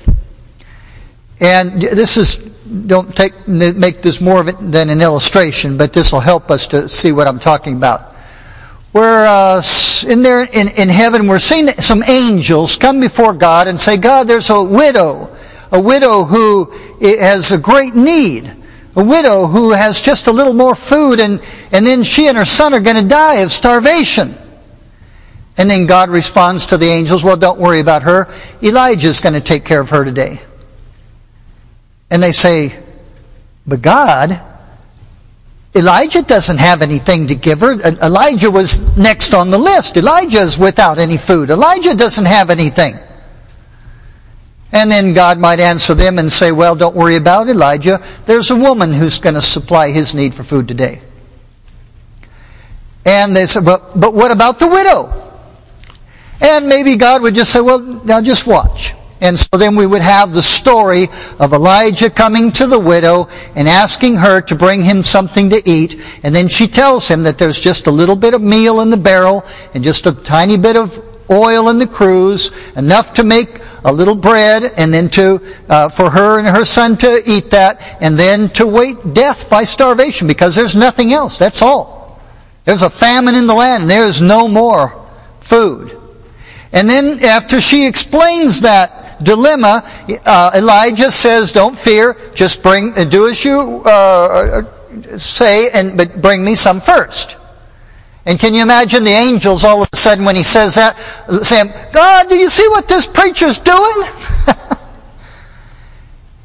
And 1.38 1.82
this 1.82 2.16
is, 2.16 2.38
don't 2.38 3.14
take, 3.14 3.46
make 3.46 4.00
this 4.00 4.22
more 4.22 4.40
of 4.40 4.48
it 4.48 4.56
than 4.58 4.88
an 4.88 5.02
illustration, 5.02 5.76
but 5.76 5.92
this 5.92 6.14
will 6.14 6.20
help 6.20 6.50
us 6.50 6.66
to 6.68 6.88
see 6.88 7.12
what 7.12 7.26
I'm 7.26 7.38
talking 7.38 7.76
about 7.76 8.16
we're 8.92 9.26
uh, 9.26 9.62
in 10.08 10.22
there 10.22 10.44
in, 10.44 10.68
in 10.68 10.88
heaven, 10.88 11.26
we're 11.26 11.38
seeing 11.38 11.68
some 11.68 12.02
angels 12.02 12.76
come 12.76 13.00
before 13.00 13.34
God 13.34 13.68
and 13.68 13.78
say, 13.78 13.96
God, 13.96 14.26
there's 14.26 14.50
a 14.50 14.62
widow, 14.62 15.36
a 15.72 15.80
widow 15.80 16.24
who 16.24 16.72
has 17.00 17.52
a 17.52 17.58
great 17.58 17.94
need, 17.94 18.50
a 18.96 19.04
widow 19.04 19.46
who 19.46 19.72
has 19.72 20.00
just 20.00 20.26
a 20.26 20.32
little 20.32 20.54
more 20.54 20.74
food, 20.74 21.20
and, 21.20 21.40
and 21.70 21.86
then 21.86 22.02
she 22.02 22.28
and 22.28 22.38
her 22.38 22.44
son 22.44 22.72
are 22.72 22.80
going 22.80 23.00
to 23.00 23.06
die 23.06 23.42
of 23.42 23.52
starvation. 23.52 24.34
And 25.58 25.68
then 25.68 25.86
God 25.86 26.08
responds 26.08 26.66
to 26.66 26.76
the 26.76 26.86
angels, 26.86 27.24
well, 27.24 27.36
don't 27.36 27.58
worry 27.58 27.80
about 27.80 28.04
her. 28.04 28.28
Elijah's 28.62 29.20
going 29.20 29.34
to 29.34 29.40
take 29.40 29.64
care 29.64 29.80
of 29.80 29.90
her 29.90 30.04
today. 30.04 30.40
And 32.10 32.22
they 32.22 32.32
say, 32.32 32.78
but 33.66 33.82
God, 33.82 34.40
Elijah 35.74 36.22
doesn't 36.22 36.58
have 36.58 36.82
anything 36.82 37.26
to 37.26 37.34
give 37.34 37.60
her. 37.60 37.72
Elijah 38.02 38.50
was 38.50 38.96
next 38.96 39.34
on 39.34 39.50
the 39.50 39.58
list. 39.58 39.96
Elijah 39.96 40.40
is 40.40 40.58
without 40.58 40.98
any 40.98 41.16
food. 41.16 41.50
Elijah 41.50 41.94
doesn't 41.94 42.24
have 42.24 42.50
anything. 42.50 42.94
And 44.72 44.90
then 44.90 45.14
God 45.14 45.38
might 45.38 45.60
answer 45.60 45.94
them 45.94 46.18
and 46.18 46.30
say, 46.30 46.52
well, 46.52 46.74
don't 46.74 46.94
worry 46.94 47.16
about 47.16 47.48
Elijah. 47.48 48.00
There's 48.26 48.50
a 48.50 48.56
woman 48.56 48.92
who's 48.92 49.18
going 49.18 49.34
to 49.34 49.40
supply 49.40 49.90
his 49.90 50.14
need 50.14 50.34
for 50.34 50.42
food 50.42 50.68
today. 50.68 51.00
And 53.06 53.34
they 53.34 53.46
said, 53.46 53.64
but, 53.64 53.98
but 53.98 54.12
what 54.12 54.30
about 54.30 54.58
the 54.58 54.68
widow? 54.68 55.14
And 56.40 56.66
maybe 56.66 56.96
God 56.96 57.22
would 57.22 57.34
just 57.34 57.52
say, 57.52 57.60
well, 57.60 57.80
now 57.80 58.20
just 58.20 58.46
watch. 58.46 58.94
And 59.20 59.38
so 59.38 59.56
then 59.56 59.74
we 59.74 59.86
would 59.86 60.02
have 60.02 60.32
the 60.32 60.42
story 60.42 61.08
of 61.40 61.52
Elijah 61.52 62.10
coming 62.10 62.52
to 62.52 62.66
the 62.66 62.78
widow 62.78 63.28
and 63.56 63.68
asking 63.68 64.16
her 64.16 64.40
to 64.42 64.54
bring 64.54 64.82
him 64.82 65.02
something 65.02 65.50
to 65.50 65.62
eat. 65.64 66.20
And 66.22 66.34
then 66.34 66.48
she 66.48 66.68
tells 66.68 67.08
him 67.08 67.24
that 67.24 67.38
there's 67.38 67.60
just 67.60 67.86
a 67.86 67.90
little 67.90 68.16
bit 68.16 68.34
of 68.34 68.42
meal 68.42 68.80
in 68.80 68.90
the 68.90 68.96
barrel 68.96 69.44
and 69.74 69.82
just 69.82 70.06
a 70.06 70.12
tiny 70.12 70.56
bit 70.56 70.76
of 70.76 70.98
oil 71.30 71.68
in 71.68 71.78
the 71.78 71.86
cruse, 71.86 72.76
enough 72.76 73.14
to 73.14 73.24
make 73.24 73.60
a 73.84 73.92
little 73.92 74.14
bread 74.14 74.62
and 74.76 74.92
then 74.92 75.08
to, 75.10 75.40
uh, 75.68 75.88
for 75.88 76.10
her 76.10 76.38
and 76.38 76.48
her 76.48 76.64
son 76.64 76.96
to 76.96 77.20
eat 77.26 77.50
that 77.50 77.98
and 78.00 78.18
then 78.18 78.48
to 78.50 78.66
wait 78.66 78.96
death 79.14 79.48
by 79.50 79.64
starvation 79.64 80.26
because 80.26 80.54
there's 80.54 80.76
nothing 80.76 81.12
else. 81.12 81.38
That's 81.38 81.62
all. 81.62 82.20
There's 82.64 82.82
a 82.82 82.90
famine 82.90 83.34
in 83.34 83.46
the 83.46 83.54
land 83.54 83.88
there's 83.88 84.20
no 84.20 84.48
more 84.48 85.06
food. 85.40 85.96
And 86.72 86.88
then 86.88 87.24
after 87.24 87.60
she 87.60 87.86
explains 87.86 88.60
that 88.60 89.07
dilemma, 89.22 89.82
uh, 90.24 90.50
Elijah 90.54 91.10
says, 91.10 91.52
"Don't 91.52 91.76
fear. 91.76 92.16
Just 92.34 92.62
bring, 92.62 92.96
uh, 92.96 93.04
do 93.04 93.28
as 93.28 93.44
you 93.44 93.82
uh, 93.84 94.62
say, 95.16 95.70
and 95.74 95.96
but 95.96 96.20
bring 96.20 96.44
me 96.44 96.54
some 96.54 96.80
first. 96.80 97.36
And 98.26 98.38
can 98.38 98.54
you 98.54 98.62
imagine 98.62 99.04
the 99.04 99.10
angels 99.10 99.64
all 99.64 99.82
of 99.82 99.88
a 99.92 99.96
sudden 99.96 100.24
when 100.24 100.36
he 100.36 100.42
says 100.42 100.74
that, 100.74 100.98
saying, 101.42 101.72
"God, 101.92 102.28
do 102.28 102.36
you 102.36 102.50
see 102.50 102.68
what 102.68 102.88
this 102.88 103.06
preacher's 103.06 103.58
doing?" 103.58 104.04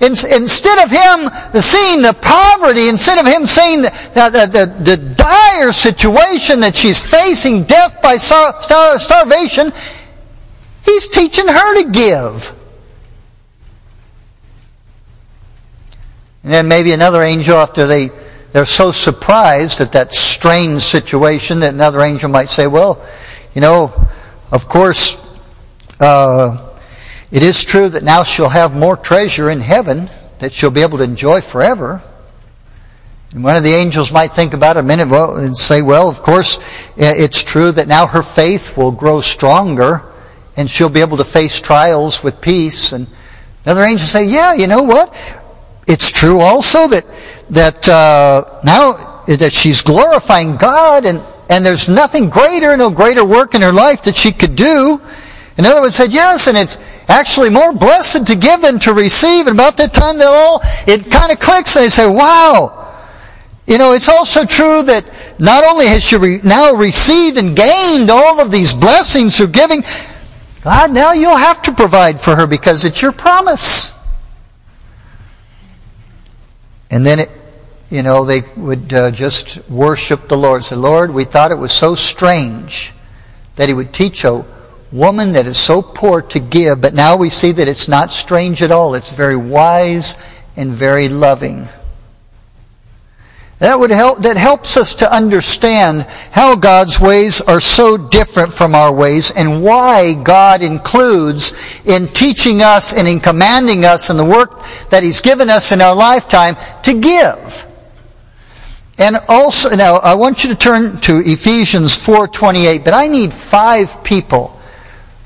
instead 0.03 0.83
of 0.83 0.91
him 0.91 1.29
seeing 1.61 2.01
the 2.01 2.15
poverty, 2.21 2.89
instead 2.89 3.17
of 3.17 3.25
him 3.25 3.45
seeing 3.45 3.83
the, 3.83 3.89
the, 4.13 4.49
the, 4.51 4.83
the 4.83 4.97
dire 4.97 5.71
situation 5.71 6.59
that 6.59 6.75
she's 6.75 6.99
facing, 6.99 7.63
death 7.63 8.01
by 8.01 8.17
starvation, 8.17 9.71
he's 10.83 11.07
teaching 11.07 11.47
her 11.47 11.83
to 11.83 11.91
give. 11.91 12.53
And 16.43 16.51
then 16.51 16.67
maybe 16.67 16.91
another 16.91 17.21
angel, 17.23 17.55
after 17.55 17.87
they, 17.87 18.11
they're 18.51 18.65
so 18.65 18.91
surprised 18.91 19.79
at 19.79 19.93
that 19.93 20.13
strange 20.13 20.81
situation, 20.81 21.61
that 21.61 21.73
another 21.73 22.01
angel 22.01 22.29
might 22.29 22.49
say, 22.49 22.67
well, 22.67 23.03
you 23.53 23.61
know, 23.61 23.93
of 24.51 24.67
course, 24.67 25.17
uh, 25.99 26.75
it 27.31 27.43
is 27.43 27.63
true 27.63 27.89
that 27.89 28.03
now 28.03 28.23
she'll 28.23 28.49
have 28.49 28.75
more 28.75 28.97
treasure 28.97 29.49
in 29.49 29.61
heaven 29.61 30.09
that 30.39 30.51
she'll 30.51 30.69
be 30.69 30.81
able 30.81 30.97
to 30.97 31.03
enjoy 31.03 31.39
forever. 31.39 32.01
And 33.31 33.43
one 33.43 33.55
of 33.55 33.63
the 33.63 33.73
angels 33.73 34.11
might 34.11 34.33
think 34.33 34.53
about 34.53 34.75
it 34.75 34.81
a 34.81 34.83
minute 34.83 35.07
well, 35.07 35.37
and 35.37 35.55
say, 35.55 35.81
well, 35.81 36.09
of 36.09 36.21
course, 36.21 36.59
it's 36.97 37.43
true 37.43 37.71
that 37.71 37.87
now 37.87 38.05
her 38.05 38.21
faith 38.21 38.77
will 38.77 38.91
grow 38.91 39.21
stronger 39.21 40.03
and 40.55 40.69
she'll 40.69 40.89
be 40.89 41.01
able 41.01 41.17
to 41.17 41.23
face 41.23 41.59
trials 41.61 42.23
with 42.23 42.41
peace. 42.41 42.91
And 42.91 43.07
another 43.65 43.83
angel 43.83 44.05
say, 44.05 44.25
yeah, 44.25 44.53
you 44.53 44.67
know 44.67 44.83
what? 44.83 45.11
It's 45.87 46.11
true 46.11 46.39
also 46.39 46.87
that 46.87 47.05
that 47.49 47.89
uh, 47.89 48.59
now 48.63 49.23
that 49.27 49.51
she's 49.51 49.81
glorifying 49.81 50.57
God 50.57 51.05
and 51.05 51.21
and 51.49 51.65
there's 51.65 51.89
nothing 51.89 52.29
greater, 52.29 52.75
no 52.77 52.89
greater 52.89 53.23
work 53.25 53.53
in 53.53 53.61
her 53.61 53.73
life 53.73 54.03
that 54.03 54.15
she 54.15 54.31
could 54.31 54.55
do. 54.55 55.01
In 55.57 55.65
other 55.65 55.81
words, 55.81 55.95
said 55.95 56.11
yes, 56.11 56.47
and 56.47 56.57
it's 56.57 56.79
actually 57.07 57.49
more 57.49 57.73
blessed 57.73 58.25
to 58.27 58.35
give 58.35 58.61
than 58.61 58.79
to 58.79 58.93
receive. 58.93 59.45
And 59.45 59.55
about 59.55 59.77
that 59.77 59.93
time, 59.93 60.17
they 60.17 60.25
all 60.25 60.61
it 60.87 61.11
kind 61.11 61.31
of 61.31 61.39
clicks, 61.39 61.75
and 61.75 61.85
they 61.85 61.89
say, 61.89 62.07
"Wow." 62.07 62.79
You 63.65 63.77
know, 63.77 63.93
it's 63.93 64.09
also 64.09 64.45
true 64.45 64.83
that 64.83 65.05
not 65.39 65.63
only 65.63 65.85
has 65.85 66.03
she 66.03 66.17
re- 66.17 66.41
now 66.43 66.73
received 66.73 67.37
and 67.37 67.55
gained 67.55 68.09
all 68.11 68.41
of 68.41 68.51
these 68.51 68.75
blessings 68.75 69.37
through 69.37 69.47
giving, 69.47 69.83
God, 70.63 70.91
now 70.91 71.13
you'll 71.13 71.37
have 71.37 71.61
to 71.63 71.71
provide 71.71 72.19
for 72.19 72.35
her 72.35 72.45
because 72.45 72.83
it's 72.83 73.01
your 73.01 73.13
promise. 73.13 73.92
And 76.93 77.03
then, 77.03 77.21
it, 77.21 77.31
you 77.89 78.03
know, 78.03 78.23
they 78.23 78.41
would 78.55 78.93
uh, 78.93 79.09
just 79.09 79.67
worship 79.67 80.27
the 80.27 80.37
Lord. 80.37 80.63
Say, 80.63 80.75
Lord, 80.75 81.11
we 81.11 81.23
thought 81.23 81.49
it 81.49 81.57
was 81.57 81.71
so 81.71 81.95
strange 81.95 82.93
that 83.55 83.67
He 83.67 83.73
would 83.73 83.91
teach 83.91 84.23
a 84.23 84.45
woman 84.91 85.31
that 85.31 85.47
is 85.47 85.57
so 85.57 85.81
poor 85.81 86.21
to 86.21 86.39
give, 86.39 86.81
but 86.81 86.93
now 86.93 87.17
we 87.17 87.31
see 87.31 87.51
that 87.51 87.67
it's 87.67 87.87
not 87.87 88.13
strange 88.13 88.61
at 88.61 88.69
all. 88.69 88.93
It's 88.93 89.09
very 89.09 89.35
wise 89.35 90.17
and 90.55 90.69
very 90.69 91.09
loving. 91.09 91.67
That 93.63 93.79
would 93.79 93.91
help, 93.91 94.23
that 94.23 94.35
helps 94.35 94.75
us 94.75 94.93
to 94.95 95.09
understand 95.09 96.01
how 96.31 96.57
God's 96.57 96.99
ways 96.99 97.39
are 97.39 97.61
so 97.61 97.95
different 97.95 98.51
from 98.51 98.75
our 98.75 98.93
ways 98.93 99.31
and 99.31 99.63
why 99.63 100.15
God 100.21 100.61
includes 100.61 101.53
in 101.85 102.09
teaching 102.09 102.61
us 102.61 102.93
and 102.93 103.07
in 103.07 103.21
commanding 103.21 103.85
us 103.85 104.09
in 104.09 104.17
the 104.17 104.25
work 104.25 104.65
that 104.89 105.01
He's 105.01 105.21
given 105.21 105.49
us 105.49 105.71
in 105.71 105.81
our 105.81 105.95
lifetime 105.95 106.57
to 106.83 106.99
give. 106.99 107.65
And 108.97 109.15
also, 109.29 109.73
now 109.77 109.95
I 110.03 110.15
want 110.15 110.43
you 110.43 110.49
to 110.49 110.57
turn 110.57 110.99
to 110.99 111.21
Ephesians 111.23 111.93
4.28, 111.93 112.83
but 112.83 112.93
I 112.93 113.07
need 113.07 113.31
five 113.31 114.03
people 114.03 114.59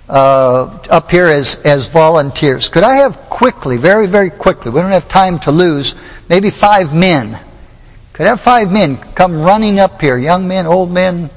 uh, 0.08 0.78
up 0.92 1.10
here 1.10 1.26
as, 1.26 1.60
as 1.66 1.92
volunteers. 1.92 2.70
Could 2.70 2.84
I 2.84 2.98
have 2.98 3.16
quickly, 3.32 3.78
very, 3.78 4.06
very 4.06 4.30
quickly, 4.30 4.70
we 4.70 4.80
don't 4.80 4.92
have 4.92 5.08
time 5.08 5.40
to 5.40 5.52
lose, 5.52 5.96
maybe 6.30 6.52
five 6.52 6.94
men 6.94 7.40
could 8.18 8.26
have 8.26 8.42
five 8.42 8.72
men 8.72 8.98
come 9.14 9.44
running 9.44 9.80
up 9.80 10.02
here, 10.02 10.18
young 10.18 10.48
men, 10.48 10.66
old 10.66 10.92
men. 10.92 11.30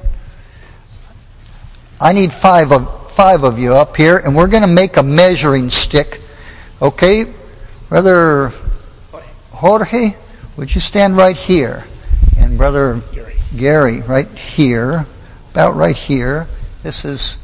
I 2.01 2.11
need 2.11 2.33
five 2.33 2.71
of, 2.71 3.11
five 3.11 3.43
of 3.43 3.59
you 3.59 3.75
up 3.75 3.95
here, 3.95 4.17
and 4.17 4.35
we're 4.35 4.47
going 4.47 4.63
to 4.63 4.67
make 4.67 4.97
a 4.97 5.03
measuring 5.03 5.69
stick. 5.69 6.19
Okay? 6.81 7.25
Brother 7.87 8.51
Jorge, 9.51 10.15
would 10.57 10.73
you 10.73 10.81
stand 10.81 11.15
right 11.15 11.37
here? 11.37 11.85
And 12.35 12.57
Brother 12.57 12.99
Gary, 13.11 13.35
Gary 13.55 14.01
right 14.01 14.27
here, 14.29 15.05
about 15.51 15.75
right 15.75 15.95
here. 15.95 16.47
This 16.81 17.05
is 17.05 17.37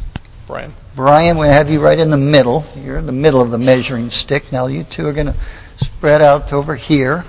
Brian. 0.47 0.73
Brian, 0.95 1.38
we 1.38 1.45
have 1.45 1.69
you 1.69 1.80
right 1.80 2.00
in 2.00 2.10
the 2.10 2.17
middle. 2.17 2.65
You're 2.76 2.97
in 2.97 3.06
the 3.06 3.12
middle 3.12 3.43
of 3.43 3.52
the 3.52 3.60
measuring 3.60 4.10
stick. 4.10 4.52
Now 4.52 4.65
you 4.65 4.84
two 4.84 5.08
are 5.08 5.13
going 5.13 5.28
to 5.28 5.36
spread 5.76 6.23
out 6.23 6.52
over 6.52 6.73
here. 6.73 7.23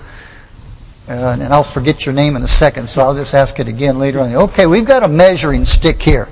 Uh, 1.09 1.37
and 1.41 1.55
I'll 1.55 1.65
forget 1.65 2.05
your 2.05 2.15
name 2.15 2.37
in 2.37 2.43
a 2.43 2.49
second, 2.49 2.89
so 2.89 3.03
I'll 3.03 3.15
just 3.15 3.35
ask 3.35 3.59
it 3.59 3.69
again 3.69 3.99
later 3.99 4.21
on. 4.21 4.35
Okay, 4.35 4.67
we've 4.67 4.85
got 4.85 5.03
a 5.03 5.09
measuring 5.09 5.65
stick 5.65 6.03
here. 6.03 6.29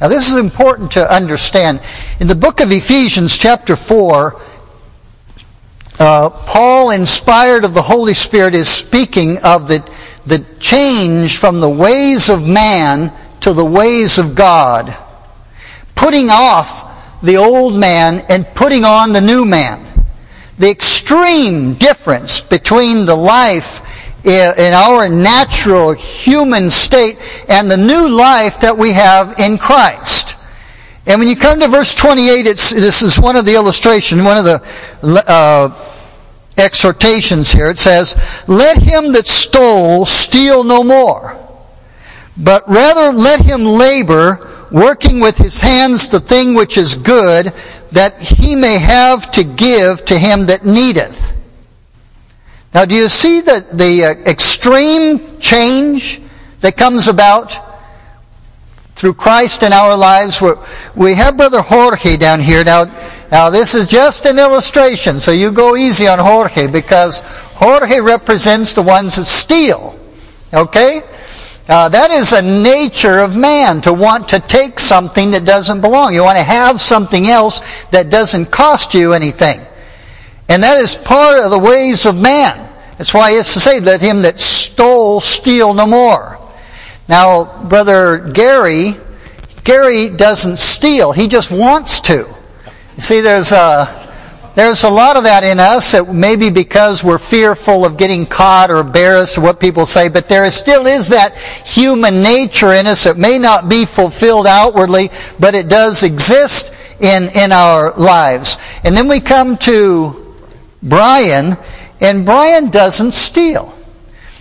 Now, 0.00 0.08
this 0.08 0.30
is 0.30 0.36
important 0.36 0.92
to 0.92 1.12
understand. 1.12 1.80
In 2.20 2.28
the 2.28 2.34
book 2.34 2.60
of 2.60 2.70
Ephesians, 2.70 3.36
chapter 3.36 3.74
4, 3.74 4.40
uh, 5.98 6.30
Paul, 6.30 6.92
inspired 6.92 7.64
of 7.64 7.74
the 7.74 7.82
Holy 7.82 8.14
Spirit, 8.14 8.54
is 8.54 8.68
speaking 8.68 9.38
of 9.44 9.68
the, 9.68 9.80
the 10.26 10.44
change 10.60 11.38
from 11.38 11.60
the 11.60 11.70
ways 11.70 12.30
of 12.30 12.46
man 12.46 13.12
to 13.40 13.52
the 13.52 13.64
ways 13.64 14.18
of 14.18 14.34
God 14.34 14.96
putting 16.02 16.30
off 16.30 17.20
the 17.22 17.36
old 17.36 17.74
man 17.74 18.24
and 18.28 18.44
putting 18.56 18.84
on 18.84 19.12
the 19.12 19.20
new 19.20 19.44
man. 19.44 19.80
The 20.62 20.70
extreme 20.70 21.74
difference 21.74 22.40
between 22.40 23.04
the 23.04 23.16
life 23.16 24.24
in 24.24 24.72
our 24.72 25.08
natural 25.08 25.92
human 25.92 26.70
state 26.70 27.16
and 27.48 27.68
the 27.68 27.76
new 27.76 28.08
life 28.08 28.60
that 28.60 28.78
we 28.78 28.92
have 28.92 29.40
in 29.40 29.58
Christ. 29.58 30.36
And 31.08 31.18
when 31.18 31.28
you 31.28 31.34
come 31.34 31.58
to 31.58 31.66
verse 31.66 31.96
28, 31.96 32.42
this 32.44 33.02
is 33.02 33.18
one 33.18 33.34
of 33.34 33.44
the 33.44 33.56
illustrations, 33.56 34.22
one 34.22 34.38
of 34.38 34.44
the 34.44 34.62
uh, 35.26 35.68
exhortations 36.56 37.50
here. 37.50 37.66
It 37.66 37.80
says, 37.80 38.44
Let 38.46 38.80
him 38.80 39.10
that 39.14 39.26
stole 39.26 40.06
steal 40.06 40.62
no 40.62 40.84
more, 40.84 41.36
but 42.36 42.62
rather 42.68 43.12
let 43.12 43.40
him 43.40 43.64
labor 43.64 44.48
working 44.70 45.18
with 45.18 45.38
his 45.38 45.58
hands 45.58 46.08
the 46.08 46.20
thing 46.20 46.54
which 46.54 46.78
is 46.78 46.96
good, 46.96 47.52
that 47.92 48.18
he 48.20 48.56
may 48.56 48.78
have 48.78 49.30
to 49.32 49.44
give 49.44 50.04
to 50.06 50.18
him 50.18 50.46
that 50.46 50.64
needeth. 50.64 51.36
Now, 52.74 52.86
do 52.86 52.94
you 52.94 53.08
see 53.08 53.40
the, 53.40 53.66
the 53.72 54.04
uh, 54.04 54.30
extreme 54.30 55.38
change 55.38 56.22
that 56.60 56.76
comes 56.76 57.06
about 57.06 57.58
through 58.94 59.14
Christ 59.14 59.62
in 59.62 59.72
our 59.72 59.96
lives? 59.96 60.40
We're, 60.40 60.56
we 60.96 61.14
have 61.14 61.36
Brother 61.36 61.60
Jorge 61.60 62.16
down 62.16 62.40
here. 62.40 62.64
Now, 62.64 62.84
now, 63.30 63.48
this 63.48 63.74
is 63.74 63.88
just 63.88 64.26
an 64.26 64.38
illustration, 64.38 65.18
so 65.18 65.32
you 65.32 65.52
go 65.52 65.74
easy 65.74 66.06
on 66.06 66.18
Jorge 66.18 66.66
because 66.66 67.20
Jorge 67.54 67.98
represents 67.98 68.74
the 68.74 68.82
ones 68.82 69.16
that 69.16 69.24
steal. 69.24 69.98
Okay? 70.52 71.00
Uh, 71.68 71.88
that 71.88 72.10
is 72.10 72.32
a 72.32 72.42
nature 72.42 73.20
of 73.20 73.36
man 73.36 73.80
to 73.80 73.92
want 73.92 74.28
to 74.28 74.40
take 74.40 74.80
something 74.80 75.30
that 75.30 75.44
doesn't 75.44 75.80
belong. 75.80 76.12
You 76.12 76.24
want 76.24 76.38
to 76.38 76.44
have 76.44 76.80
something 76.80 77.28
else 77.28 77.84
that 77.86 78.10
doesn't 78.10 78.46
cost 78.46 78.94
you 78.94 79.12
anything. 79.12 79.60
And 80.48 80.62
that 80.62 80.78
is 80.78 80.96
part 80.96 81.38
of 81.38 81.50
the 81.50 81.58
ways 81.58 82.04
of 82.04 82.16
man. 82.16 82.68
That's 82.98 83.14
why 83.14 83.30
it's 83.30 83.54
to 83.54 83.60
say, 83.60 83.80
let 83.80 84.00
him 84.00 84.22
that 84.22 84.40
stole 84.40 85.20
steal 85.20 85.72
no 85.72 85.86
more. 85.86 86.38
Now, 87.08 87.62
Brother 87.68 88.18
Gary, 88.32 88.94
Gary 89.64 90.08
doesn't 90.08 90.58
steal. 90.58 91.12
He 91.12 91.28
just 91.28 91.50
wants 91.50 92.00
to. 92.02 92.34
You 92.96 93.00
see, 93.00 93.20
there's 93.20 93.52
a, 93.52 94.01
there's 94.54 94.84
a 94.84 94.90
lot 94.90 95.16
of 95.16 95.24
that 95.24 95.44
in 95.44 95.58
us, 95.58 95.92
that 95.92 96.12
maybe 96.12 96.50
because 96.50 97.02
we're 97.02 97.18
fearful 97.18 97.86
of 97.86 97.96
getting 97.96 98.26
caught 98.26 98.70
or 98.70 98.80
embarrassed 98.80 99.38
or 99.38 99.40
what 99.40 99.58
people 99.58 99.86
say, 99.86 100.08
but 100.08 100.28
there 100.28 100.50
still 100.50 100.86
is 100.86 101.08
that 101.08 101.38
human 101.38 102.20
nature 102.22 102.72
in 102.72 102.86
us 102.86 103.04
that 103.04 103.16
may 103.16 103.38
not 103.38 103.68
be 103.68 103.86
fulfilled 103.86 104.46
outwardly, 104.46 105.10
but 105.40 105.54
it 105.54 105.68
does 105.68 106.02
exist 106.02 106.74
in, 107.00 107.30
in 107.34 107.50
our 107.50 107.94
lives. 107.96 108.58
And 108.84 108.94
then 108.94 109.08
we 109.08 109.20
come 109.20 109.56
to 109.58 110.34
Brian, 110.82 111.56
and 112.00 112.26
Brian 112.26 112.70
doesn't 112.70 113.12
steal. 113.12 113.76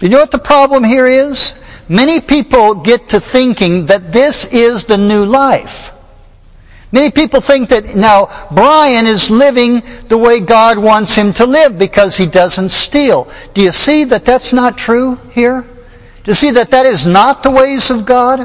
You 0.01 0.09
know 0.09 0.19
what 0.19 0.31
the 0.31 0.39
problem 0.39 0.83
here 0.83 1.07
is? 1.07 1.57
Many 1.87 2.19
people 2.19 2.75
get 2.75 3.09
to 3.09 3.19
thinking 3.19 3.85
that 3.85 4.11
this 4.11 4.47
is 4.47 4.85
the 4.85 4.97
new 4.97 5.25
life. 5.25 5.93
Many 6.91 7.09
people 7.09 7.39
think 7.39 7.69
that 7.69 7.95
now 7.95 8.27
Brian 8.51 9.05
is 9.05 9.29
living 9.29 9.81
the 10.09 10.17
way 10.17 10.41
God 10.41 10.77
wants 10.77 11.15
him 11.15 11.31
to 11.33 11.45
live 11.45 11.79
because 11.79 12.17
he 12.17 12.27
doesn't 12.27 12.69
steal. 12.69 13.31
Do 13.53 13.61
you 13.61 13.71
see 13.71 14.03
that 14.05 14.25
that's 14.25 14.51
not 14.51 14.77
true 14.77 15.15
here? 15.31 15.61
Do 16.23 16.31
you 16.31 16.35
see 16.35 16.51
that 16.51 16.71
that 16.71 16.85
is 16.85 17.07
not 17.07 17.43
the 17.43 17.51
ways 17.51 17.89
of 17.89 18.05
God 18.05 18.41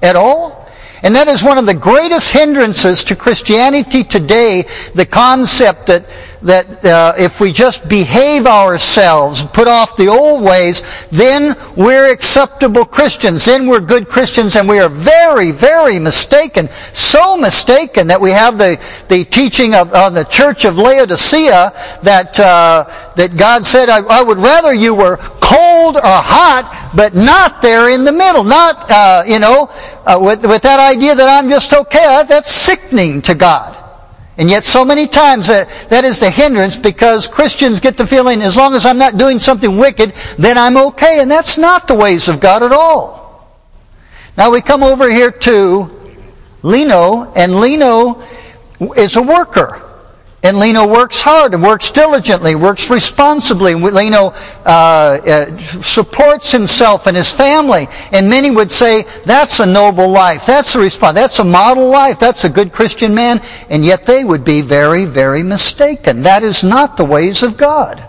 at 0.00 0.14
all? 0.14 0.57
And 1.02 1.14
that 1.14 1.28
is 1.28 1.44
one 1.44 1.58
of 1.58 1.66
the 1.66 1.74
greatest 1.74 2.32
hindrances 2.32 3.04
to 3.04 3.16
Christianity 3.16 4.02
today, 4.02 4.64
the 4.94 5.06
concept 5.06 5.86
that, 5.86 6.04
that 6.42 6.84
uh, 6.84 7.12
if 7.16 7.40
we 7.40 7.52
just 7.52 7.88
behave 7.88 8.46
ourselves, 8.46 9.44
put 9.44 9.68
off 9.68 9.96
the 9.96 10.08
old 10.08 10.42
ways, 10.42 11.06
then 11.08 11.56
we're 11.76 12.12
acceptable 12.12 12.84
Christians, 12.84 13.44
then 13.44 13.66
we're 13.66 13.80
good 13.80 14.08
Christians, 14.08 14.56
and 14.56 14.68
we 14.68 14.80
are 14.80 14.88
very, 14.88 15.52
very 15.52 15.98
mistaken. 15.98 16.68
So 16.68 17.36
mistaken 17.36 18.08
that 18.08 18.20
we 18.20 18.30
have 18.30 18.58
the, 18.58 18.76
the 19.08 19.24
teaching 19.24 19.74
of 19.74 19.92
uh, 19.92 20.10
the 20.10 20.24
church 20.24 20.64
of 20.64 20.78
Laodicea 20.78 21.72
that, 22.02 22.38
uh, 22.40 22.84
that 23.16 23.36
God 23.36 23.64
said, 23.64 23.88
I, 23.88 24.00
I, 24.08 24.22
would 24.22 24.38
rather 24.38 24.74
you 24.74 24.94
were 24.94 25.16
cold 25.48 25.96
or 25.96 26.02
hot, 26.04 26.92
but 26.94 27.14
not 27.14 27.62
there 27.62 27.88
in 27.88 28.04
the 28.04 28.12
middle, 28.12 28.44
not, 28.44 28.84
uh, 28.90 29.22
you 29.26 29.38
know, 29.38 29.68
uh, 30.04 30.18
with, 30.20 30.44
with 30.44 30.62
that 30.62 30.78
idea 30.78 31.14
that 31.14 31.28
I'm 31.28 31.48
just 31.48 31.72
okay, 31.72 32.22
that's 32.28 32.50
sickening 32.50 33.22
to 33.22 33.34
God. 33.34 33.74
And 34.36 34.48
yet 34.48 34.64
so 34.64 34.84
many 34.84 35.08
times 35.08 35.48
that, 35.48 35.68
that 35.90 36.04
is 36.04 36.20
the 36.20 36.30
hindrance 36.30 36.76
because 36.76 37.26
Christians 37.26 37.80
get 37.80 37.96
the 37.96 38.06
feeling 38.06 38.42
as 38.42 38.56
long 38.56 38.74
as 38.74 38.86
I'm 38.86 38.98
not 38.98 39.16
doing 39.16 39.40
something 39.40 39.76
wicked, 39.76 40.12
then 40.38 40.56
I'm 40.56 40.76
okay. 40.76 41.18
And 41.20 41.30
that's 41.30 41.58
not 41.58 41.88
the 41.88 41.96
ways 41.96 42.28
of 42.28 42.38
God 42.38 42.62
at 42.62 42.70
all. 42.70 43.50
Now 44.36 44.52
we 44.52 44.60
come 44.60 44.84
over 44.84 45.10
here 45.10 45.32
to 45.32 45.90
Lino, 46.62 47.32
and 47.34 47.56
Lino 47.56 48.22
is 48.96 49.16
a 49.16 49.22
worker. 49.22 49.82
And 50.44 50.56
Lino 50.56 50.86
works 50.86 51.20
hard 51.20 51.52
and 51.52 51.62
works 51.62 51.90
diligently, 51.90 52.54
works 52.54 52.90
responsibly. 52.90 53.74
Lino 53.74 54.32
uh, 54.64 55.18
uh, 55.26 55.56
supports 55.56 56.52
himself 56.52 57.08
and 57.08 57.16
his 57.16 57.32
family. 57.32 57.86
And 58.12 58.28
many 58.28 58.52
would 58.52 58.70
say, 58.70 59.02
that's 59.26 59.58
a 59.58 59.66
noble 59.66 60.08
life. 60.08 60.46
That's 60.46 60.76
a 60.76 60.80
response. 60.80 61.14
That's 61.16 61.40
a 61.40 61.44
model 61.44 61.90
life. 61.90 62.20
That's 62.20 62.44
a 62.44 62.48
good 62.48 62.72
Christian 62.72 63.14
man. 63.14 63.40
And 63.68 63.84
yet 63.84 64.06
they 64.06 64.24
would 64.24 64.44
be 64.44 64.60
very, 64.60 65.06
very 65.06 65.42
mistaken. 65.42 66.22
That 66.22 66.44
is 66.44 66.62
not 66.62 66.96
the 66.96 67.04
ways 67.04 67.42
of 67.42 67.56
God. 67.56 68.02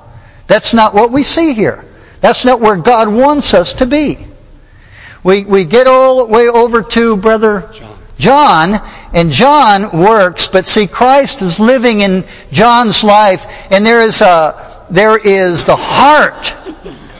That's 0.45 0.71
not 0.71 0.93
what 0.93 1.11
we 1.11 1.23
see 1.23 1.55
here. 1.55 1.83
That's 2.21 2.45
not 2.45 2.61
where 2.61 2.75
God 2.75 3.07
wants 3.07 3.55
us 3.55 3.73
to 3.73 3.87
be. 3.87 4.27
We, 5.23 5.45
we 5.45 5.65
get 5.65 5.87
all 5.87 6.25
the 6.25 6.31
way 6.31 6.47
over 6.47 6.83
to 6.83 7.17
Brother 7.17 7.69
John. 7.73 7.88
John, 8.19 8.75
and 9.13 9.31
John 9.31 9.97
works, 9.97 10.47
but 10.47 10.67
see, 10.67 10.85
Christ 10.85 11.41
is 11.41 11.59
living 11.59 12.01
in 12.01 12.25
John's 12.51 13.03
life, 13.03 13.71
and 13.71 13.85
there 13.85 14.03
is 14.03 14.21
a, 14.21 14.85
there 14.91 15.17
is 15.17 15.65
the 15.65 15.77
heart. 15.77 16.55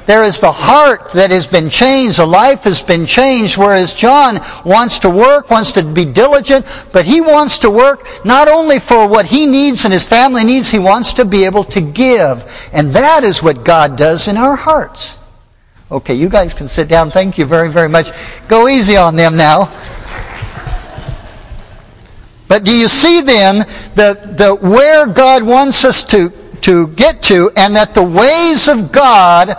There 0.06 0.26
is 0.26 0.40
the 0.40 0.52
heart 0.52 1.12
that 1.12 1.30
has 1.30 1.46
been 1.46 1.70
changed. 1.70 2.18
The 2.18 2.26
life 2.26 2.64
has 2.64 2.82
been 2.82 3.06
changed, 3.06 3.58
whereas 3.58 3.94
John 3.94 4.40
wants 4.66 5.00
to 5.00 5.10
work, 5.10 5.52
wants 5.52 5.72
to 5.74 5.86
be 5.86 6.04
diligent, 6.04 6.66
but 6.92 7.06
he 7.06 7.22
wants 7.22 7.60
to 7.60 7.70
work 7.70 8.08
not 8.26 8.48
only 8.48 8.80
for 8.80 9.08
what 9.08 9.28
he 9.28 9.46
needs 9.46 9.86
and 9.86 9.94
his 9.94 10.08
family 10.08 10.44
needs, 10.44 10.72
he 10.72 10.80
wants 10.80 11.14
to 11.14 11.26
be 11.26 11.46
able 11.46 11.64
to 11.66 11.80
give. 11.80 12.70
And 12.74 12.90
that 12.94 13.24
is 13.24 13.44
what 13.44 13.64
God 13.64 13.98
does 13.98 14.28
in 14.28 14.36
our 14.36 14.56
hearts. 14.56 15.20
Okay, 15.92 16.16
you 16.16 16.28
guys 16.28 16.56
can 16.56 16.68
sit 16.68 16.88
down. 16.88 17.12
Thank 17.12 17.38
you 17.38 17.46
very, 17.46 17.70
very 17.70 17.90
much. 17.90 18.12
Go 18.48 18.68
easy 18.68 18.98
on 18.98 19.16
them 19.16 19.36
now. 19.36 19.72
But 22.50 22.66
do 22.66 22.76
you 22.76 22.88
see 22.88 23.22
then 23.22 23.60
that 23.94 24.38
the, 24.38 24.58
where 24.60 25.06
God 25.06 25.44
wants 25.44 25.86
us 25.86 26.04
to, 26.06 26.32
to 26.62 26.88
get 26.90 27.22
to 27.24 27.52
and 27.56 27.76
that 27.76 27.94
the 27.94 28.04
ways 28.04 28.68
of 28.68 28.92
God 28.92 29.54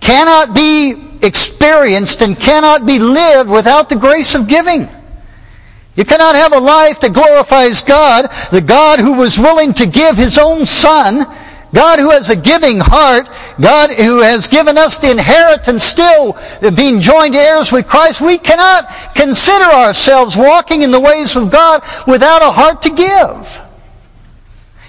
cannot 0.00 0.54
be 0.54 0.94
experienced 1.22 2.22
and 2.22 2.34
cannot 2.34 2.86
be 2.86 2.98
lived 2.98 3.50
without 3.50 3.90
the 3.90 3.96
grace 3.96 4.34
of 4.34 4.48
giving? 4.48 4.88
You 5.94 6.06
cannot 6.06 6.34
have 6.36 6.54
a 6.54 6.58
life 6.58 7.00
that 7.00 7.12
glorifies 7.12 7.84
God, 7.84 8.30
the 8.50 8.62
God 8.62 8.98
who 8.98 9.18
was 9.18 9.38
willing 9.38 9.74
to 9.74 9.86
give 9.86 10.16
His 10.16 10.38
own 10.38 10.64
Son, 10.64 11.26
God 11.76 11.98
who 11.98 12.10
has 12.10 12.30
a 12.30 12.36
giving 12.36 12.80
heart, 12.80 13.28
God 13.60 13.90
who 13.90 14.22
has 14.22 14.48
given 14.48 14.78
us 14.78 14.98
the 14.98 15.10
inheritance 15.10 15.84
still 15.84 16.34
being 16.74 17.00
joined 17.00 17.34
heirs 17.34 17.70
with 17.70 17.86
Christ, 17.86 18.22
we 18.22 18.38
cannot 18.38 18.88
consider 19.14 19.66
ourselves 19.66 20.38
walking 20.38 20.80
in 20.80 20.90
the 20.90 21.00
ways 21.00 21.36
of 21.36 21.50
God 21.50 21.82
without 22.06 22.40
a 22.40 22.50
heart 22.50 22.80
to 22.82 22.90
give. 22.90 23.62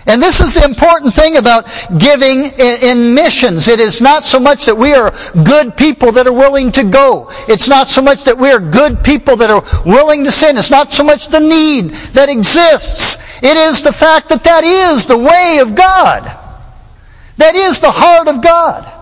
And 0.08 0.21
this 0.21 0.39
is 0.39 0.54
the 0.54 0.63
important 0.63 1.13
thing 1.13 1.36
about 1.36 1.65
giving 2.00 2.45
in 2.82 3.13
missions. 3.13 3.67
It 3.67 3.82
is 3.82 4.00
not 4.00 4.23
so 4.23 4.39
much 4.39 4.65
that 4.65 4.78
we 4.78 4.93
are 4.93 5.12
good 5.43 5.76
people 5.76 6.13
that 6.13 6.26
are 6.26 6.34
willing 6.34 6.71
to 6.71 6.86
go. 6.86 7.28
It's 7.50 7.67
not 7.67 7.89
so 7.89 8.02
much 8.02 8.23
that 8.23 8.38
we 8.38 8.50
are 8.50 8.62
good 8.62 9.04
people 9.04 9.36
that 9.36 9.50
are 9.52 9.63
willing 9.86 10.23
to 10.23 10.32
sin. 10.32 10.56
It's 10.56 10.71
not 10.71 10.93
so 10.93 11.04
much 11.04 11.28
the 11.28 11.41
need 11.41 11.89
that 12.15 12.30
exists. 12.30 13.17
It 13.43 13.58
is 13.58 13.84
the 13.84 13.91
fact 13.91 14.30
that 14.30 14.45
that 14.45 14.63
is 14.63 15.06
the 15.06 15.17
way 15.17 15.60
of 15.60 15.76
God. 15.76 16.47
That 17.38 17.56
is 17.56 17.80
the 17.80 17.91
heart 17.91 18.28
of 18.28 18.41
God. 18.41 18.93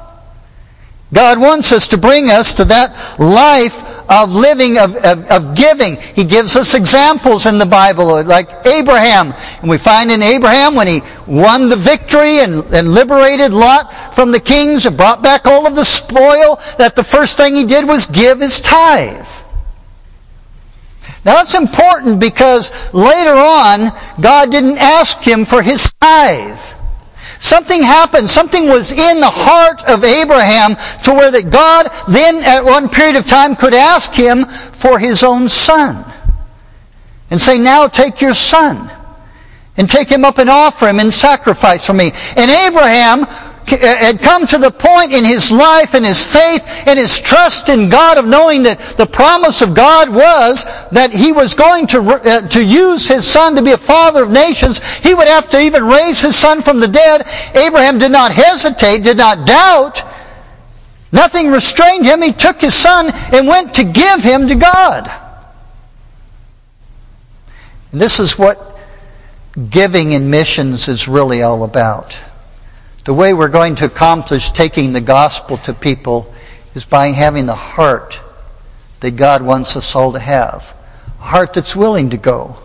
God 1.13 1.39
wants 1.39 1.71
us 1.71 1.88
to 1.89 1.98
bring 1.98 2.30
us 2.30 2.56
to 2.56 2.65
that 2.65 2.91
life 3.19 4.10
of 4.10 4.32
living, 4.32 4.78
of, 4.78 4.95
of, 4.98 5.32
of, 5.32 5.56
giving. 5.56 5.95
He 5.95 6.26
gives 6.26 6.56
us 6.56 6.76
examples 6.76 7.45
in 7.45 7.58
the 7.58 7.65
Bible, 7.65 8.24
like 8.26 8.50
Abraham. 8.65 9.34
And 9.62 9.69
we 9.69 9.78
find 9.78 10.12
in 10.12 10.21
Abraham 10.21 10.76
when 10.76 10.88
he 10.88 11.00
won 11.26 11.69
the 11.69 11.76
victory 11.76 12.39
and, 12.39 12.56
and 12.74 12.93
liberated 12.93 13.52
Lot 13.52 13.93
from 14.13 14.32
the 14.32 14.39
kings 14.39 14.86
and 14.86 14.98
brought 14.98 15.24
back 15.24 15.45
all 15.45 15.65
of 15.65 15.76
the 15.76 15.86
spoil, 15.86 16.60
that 16.78 16.95
the 16.95 17.04
first 17.04 17.38
thing 17.38 17.56
he 17.56 17.65
did 17.65 17.88
was 17.88 18.08
give 18.08 18.41
his 18.41 18.60
tithe. 18.60 19.26
Now 21.24 21.36
that's 21.36 21.56
important 21.56 22.19
because 22.19 22.93
later 22.93 23.34
on, 23.34 23.91
God 24.19 24.52
didn't 24.52 24.78
ask 24.78 25.21
him 25.21 25.45
for 25.45 25.62
his 25.62 25.93
tithe. 26.02 26.75
Something 27.39 27.82
happened. 27.82 28.30
Something 28.30 28.67
was 28.67 28.91
in 28.91 29.19
the 29.19 29.30
heart 29.30 29.84
of 29.89 30.04
Abraham 30.04 30.76
to 31.04 31.12
where 31.13 31.32
that 31.32 31.50
God 31.52 31.88
then 32.08 32.43
at 32.43 32.63
one 32.63 32.89
period 32.89 33.15
of 33.15 33.26
time 33.26 33.56
could 33.56 33.74
ask 33.74 34.13
him 34.13 34.45
for 34.45 35.00
his 35.00 35.24
own 35.24 35.50
son. 35.50 36.12
And 37.30 37.41
say, 37.41 37.58
now 37.58 37.88
take 37.88 38.21
your 38.21 38.34
son 38.34 38.89
and 39.78 39.89
take 39.89 40.10
him 40.10 40.24
up 40.24 40.38
and 40.38 40.50
offer 40.50 40.88
him 40.88 41.00
in 41.00 41.12
sacrifice 41.12 41.86
for 41.86 41.93
me. 41.93 42.12
And 42.38 42.52
Abraham 42.52 43.26
had 43.67 44.21
come 44.21 44.45
to 44.47 44.58
the 44.58 44.71
point 44.71 45.12
in 45.12 45.25
his 45.25 45.51
life 45.51 45.93
and 45.93 46.06
his 46.06 46.23
faith 46.23 46.84
and 46.88 46.99
his 46.99 47.19
trust 47.19 47.69
in 47.69 47.89
God 47.89 48.17
of 48.17 48.28
knowing 48.28 48.63
that 48.63 48.80
the 48.97 49.06
promise 49.06 49.62
of 49.62 49.73
God 49.73 50.10
was 50.10 50.65
that 50.89 51.12
he 51.12 51.32
was 51.32 51.56
going 51.56 51.88
to, 51.88 51.99
uh, 51.99 52.47
to 52.49 52.63
use 52.63 53.08
his 53.08 53.25
son 53.28 53.56
to 53.56 53.62
be 53.62 53.71
a 53.71 53.78
father 53.78 54.23
of 54.23 54.32
nations. 54.32 54.84
He 54.97 55.13
would 55.13 55.28
have 55.28 55.49
to 55.49 55.60
even 55.60 55.86
raise 55.86 56.21
his 56.21 56.36
son 56.36 56.62
from 56.62 56.80
the 56.80 56.88
dead. 56.88 57.23
Abraham 57.56 57.97
did 57.97 58.12
not 58.12 58.32
hesitate, 58.32 59.04
did 59.04 59.17
not 59.17 59.47
doubt. 59.47 60.04
Nothing 61.12 61.49
restrained 61.49 62.06
him. 62.06 62.21
He 62.21 62.34
took 62.34 62.62
his 62.62 62.73
son 62.73 63.12
and 63.34 63.47
went 63.47 63.73
to 63.75 63.84
give 63.84 64.21
him 64.21 64.47
to 64.47 64.56
God. 64.56 65.10
And 67.91 68.01
this 68.01 68.19
is 68.19 68.38
what 68.38 68.78
giving 69.69 70.12
in 70.12 70.30
missions 70.30 70.89
is 70.89 71.08
really 71.08 71.41
all 71.41 71.63
about. 71.63 72.19
The 73.06 73.13
way 73.13 73.36
we're 73.36 73.50
going 73.50 73.76
to 73.76 73.86
accomplish 73.86 74.52
taking 74.52 74.91
the 74.91 75.02
gospel 75.02 75.58
to 75.60 75.74
people 75.74 76.34
is 76.74 76.86
by 76.86 77.08
having 77.08 77.46
the 77.46 77.56
heart 77.56 78.20
that 79.00 79.15
God 79.15 79.44
wants 79.44 79.78
us 79.78 79.96
all 79.96 80.13
to 80.13 80.20
have. 80.20 80.76
A 81.20 81.24
heart 81.24 81.54
that's 81.54 81.76
willing 81.76 82.10
to 82.10 82.18
go 82.18 82.58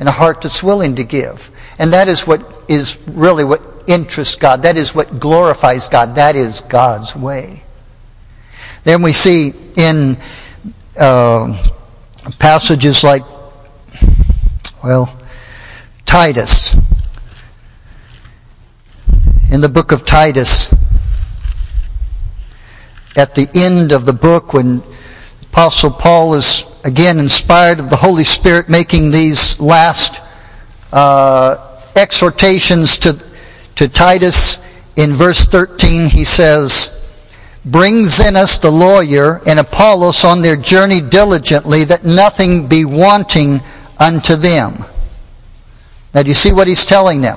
and 0.00 0.08
a 0.08 0.12
heart 0.12 0.40
that's 0.40 0.62
willing 0.62 0.96
to 0.96 1.04
give. 1.04 1.50
And 1.78 1.92
that 1.92 2.08
is 2.08 2.26
what 2.26 2.42
is 2.68 2.98
really 3.06 3.44
what 3.44 3.60
interests 3.86 4.36
God. 4.36 4.62
That 4.62 4.78
is 4.78 4.94
what 4.94 5.20
glorifies 5.20 5.88
God. 5.88 6.14
That 6.14 6.36
is 6.36 6.62
God's 6.62 7.14
way. 7.14 7.62
Then 8.84 9.02
we 9.02 9.12
see 9.12 9.52
in 9.76 10.16
uh, 10.98 11.70
passages 12.38 13.04
like, 13.04 13.22
well, 14.82 15.14
Titus 16.06 16.76
in 19.52 19.60
the 19.60 19.68
book 19.68 19.92
of 19.92 20.06
Titus, 20.06 20.72
at 23.18 23.34
the 23.34 23.50
end 23.54 23.92
of 23.92 24.06
the 24.06 24.12
book, 24.14 24.54
when 24.54 24.82
Apostle 25.50 25.90
Paul 25.90 26.32
is 26.32 26.64
again 26.86 27.18
inspired 27.18 27.78
of 27.78 27.90
the 27.90 27.96
Holy 27.96 28.24
Spirit 28.24 28.70
making 28.70 29.10
these 29.10 29.60
last 29.60 30.22
uh, 30.90 31.82
exhortations 31.94 32.98
to, 33.00 33.22
to 33.74 33.88
Titus, 33.88 34.56
in 34.96 35.10
verse 35.10 35.44
13, 35.44 36.06
he 36.06 36.24
says, 36.24 36.98
Bring 37.66 38.04
Zenas 38.04 38.58
the 38.58 38.70
lawyer 38.70 39.42
and 39.46 39.58
Apollos 39.58 40.24
on 40.24 40.40
their 40.40 40.56
journey 40.56 41.02
diligently, 41.02 41.84
that 41.84 42.06
nothing 42.06 42.68
be 42.68 42.86
wanting 42.86 43.60
unto 44.00 44.34
them. 44.34 44.86
Now, 46.14 46.22
do 46.22 46.28
you 46.28 46.34
see 46.34 46.54
what 46.54 46.68
he's 46.68 46.86
telling 46.86 47.20
them? 47.20 47.36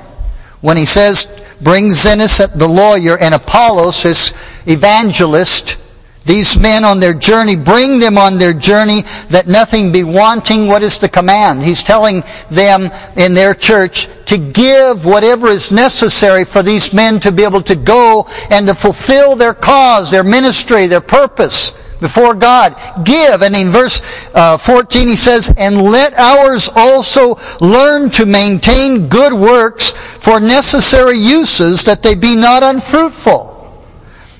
When 0.61 0.77
he 0.77 0.85
says, 0.85 1.44
Bring 1.61 1.89
Zenas 1.89 2.37
the 2.57 2.67
lawyer 2.67 3.17
and 3.17 3.33
Apollos 3.33 4.03
his 4.03 4.33
evangelist, 4.65 5.77
these 6.25 6.57
men 6.57 6.83
on 6.83 6.99
their 6.99 7.13
journey, 7.13 7.55
bring 7.55 7.99
them 7.99 8.17
on 8.17 8.37
their 8.37 8.53
journey 8.53 9.03
that 9.29 9.47
nothing 9.47 9.91
be 9.91 10.03
wanting. 10.03 10.67
What 10.67 10.81
is 10.81 10.99
the 10.99 11.09
command? 11.09 11.63
He's 11.63 11.83
telling 11.83 12.23
them 12.49 12.89
in 13.15 13.33
their 13.33 13.53
church 13.53 14.07
to 14.25 14.37
give 14.37 15.05
whatever 15.05 15.47
is 15.47 15.71
necessary 15.71 16.43
for 16.43 16.63
these 16.63 16.93
men 16.93 17.19
to 17.19 17.31
be 17.31 17.43
able 17.43 17.61
to 17.61 17.75
go 17.75 18.27
and 18.49 18.67
to 18.67 18.73
fulfill 18.73 19.35
their 19.35 19.53
cause, 19.53 20.09
their 20.09 20.23
ministry, 20.23 20.87
their 20.87 21.01
purpose 21.01 21.79
before 21.99 22.35
God. 22.35 22.75
Give. 23.03 23.41
And 23.41 23.55
in 23.55 23.69
verse 23.69 24.01
uh, 24.33 24.57
14 24.57 25.07
he 25.07 25.15
says, 25.15 25.53
And 25.57 25.81
let 25.81 26.13
ours 26.13 26.69
also 26.75 27.35
learn 27.61 28.09
to 28.11 28.25
maintain 28.25 29.07
good 29.07 29.33
works 29.33 29.91
for 29.91 30.39
necessary 30.39 31.17
uses 31.17 31.85
that 31.85 32.03
they 32.03 32.15
be 32.15 32.35
not 32.35 32.63
unfruitful. 32.63 33.55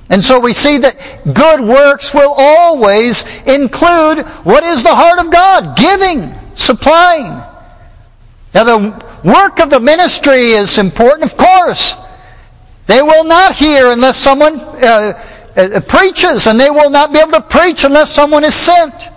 And 0.10 0.24
so 0.24 0.40
we 0.40 0.54
see 0.54 0.78
that 0.78 1.22
good 1.34 1.62
works 1.62 2.14
will 2.14 2.34
always 2.38 3.24
include 3.48 4.26
what 4.44 4.64
is 4.64 4.84
the 4.84 4.94
heart 4.94 5.26
of 5.26 5.32
God 5.32 5.76
giving, 5.76 6.32
supplying. 6.56 7.32
Now, 8.54 8.64
the 8.64 9.06
work 9.24 9.60
of 9.60 9.70
the 9.70 9.80
ministry 9.80 10.52
is 10.54 10.78
important, 10.78 11.32
of 11.32 11.38
course. 11.38 11.96
They 12.88 13.02
will 13.02 13.26
not 13.26 13.56
hear 13.56 13.92
unless 13.92 14.18
someone 14.18 14.60
uh, 14.60 15.14
uh, 15.56 15.82
preaches, 15.88 16.48
and 16.48 16.60
they 16.60 16.70
will 16.70 16.90
not 16.90 17.12
be 17.14 17.20
able 17.20 17.32
to 17.32 17.42
preach 17.42 17.84
unless 17.84 18.12
someone 18.12 18.44
is 18.44 18.54
sent. 18.54 19.10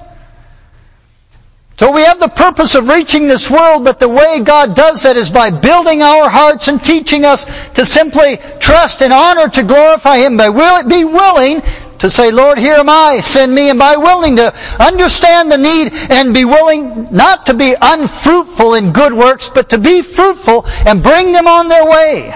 So 1.78 1.92
we 1.92 2.02
have 2.02 2.18
the 2.18 2.28
purpose 2.28 2.74
of 2.74 2.88
reaching 2.88 3.28
this 3.28 3.48
world, 3.48 3.84
but 3.84 4.00
the 4.00 4.08
way 4.08 4.40
God 4.42 4.74
does 4.74 5.04
that 5.04 5.16
is 5.16 5.30
by 5.30 5.50
building 5.50 6.02
our 6.02 6.28
hearts 6.28 6.66
and 6.66 6.82
teaching 6.82 7.24
us 7.24 7.70
to 7.70 7.84
simply 7.84 8.36
trust 8.58 9.00
and 9.00 9.12
honor 9.12 9.48
to 9.48 9.62
glorify 9.62 10.18
Him, 10.18 10.36
by 10.36 10.48
will 10.48 10.88
be 10.88 11.04
willing 11.04 11.62
to 12.00 12.10
say, 12.10 12.32
Lord, 12.32 12.58
here 12.58 12.74
am 12.74 12.88
I, 12.88 13.20
send 13.20 13.54
me, 13.54 13.70
and 13.70 13.78
by 13.78 13.96
willing 13.96 14.34
to 14.36 14.52
understand 14.80 15.52
the 15.52 15.58
need 15.58 15.92
and 16.10 16.34
be 16.34 16.44
willing 16.44 17.12
not 17.12 17.46
to 17.46 17.54
be 17.54 17.74
unfruitful 17.80 18.74
in 18.74 18.92
good 18.92 19.12
works, 19.12 19.48
but 19.48 19.70
to 19.70 19.78
be 19.78 20.02
fruitful 20.02 20.66
and 20.84 21.00
bring 21.00 21.30
them 21.30 21.46
on 21.46 21.68
their 21.68 21.88
way. 21.88 22.34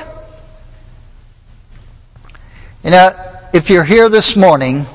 You 2.84 2.90
if 3.54 3.70
you're 3.70 3.84
here 3.84 4.08
this 4.08 4.36
morning 4.36 4.86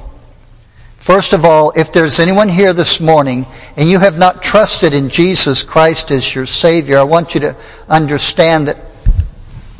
First 1.08 1.32
of 1.32 1.46
all, 1.46 1.72
if 1.74 1.94
there's 1.94 2.20
anyone 2.20 2.50
here 2.50 2.74
this 2.74 3.00
morning 3.00 3.46
and 3.78 3.88
you 3.88 3.98
have 4.00 4.18
not 4.18 4.44
trusted 4.44 4.94
in 4.94 5.08
Jesus 5.08 5.64
Christ 5.64 6.12
as 6.12 6.36
your 6.36 6.46
Savior, 6.46 7.00
I 7.00 7.04
want 7.04 7.34
you 7.34 7.40
to 7.40 7.56
understand 7.88 8.68
that 8.68 8.78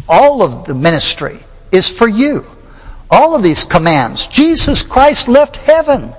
all 0.08 0.42
of 0.42 0.66
the 0.66 0.74
ministry 0.74 1.40
is 1.70 1.90
for 1.90 2.08
you. 2.08 2.46
All 3.12 3.36
of 3.36 3.44
these 3.44 3.66
commands. 3.66 4.28
Jesus 4.28 4.84
Christ 4.84 5.28
left 5.28 5.58
heaven 5.58 6.14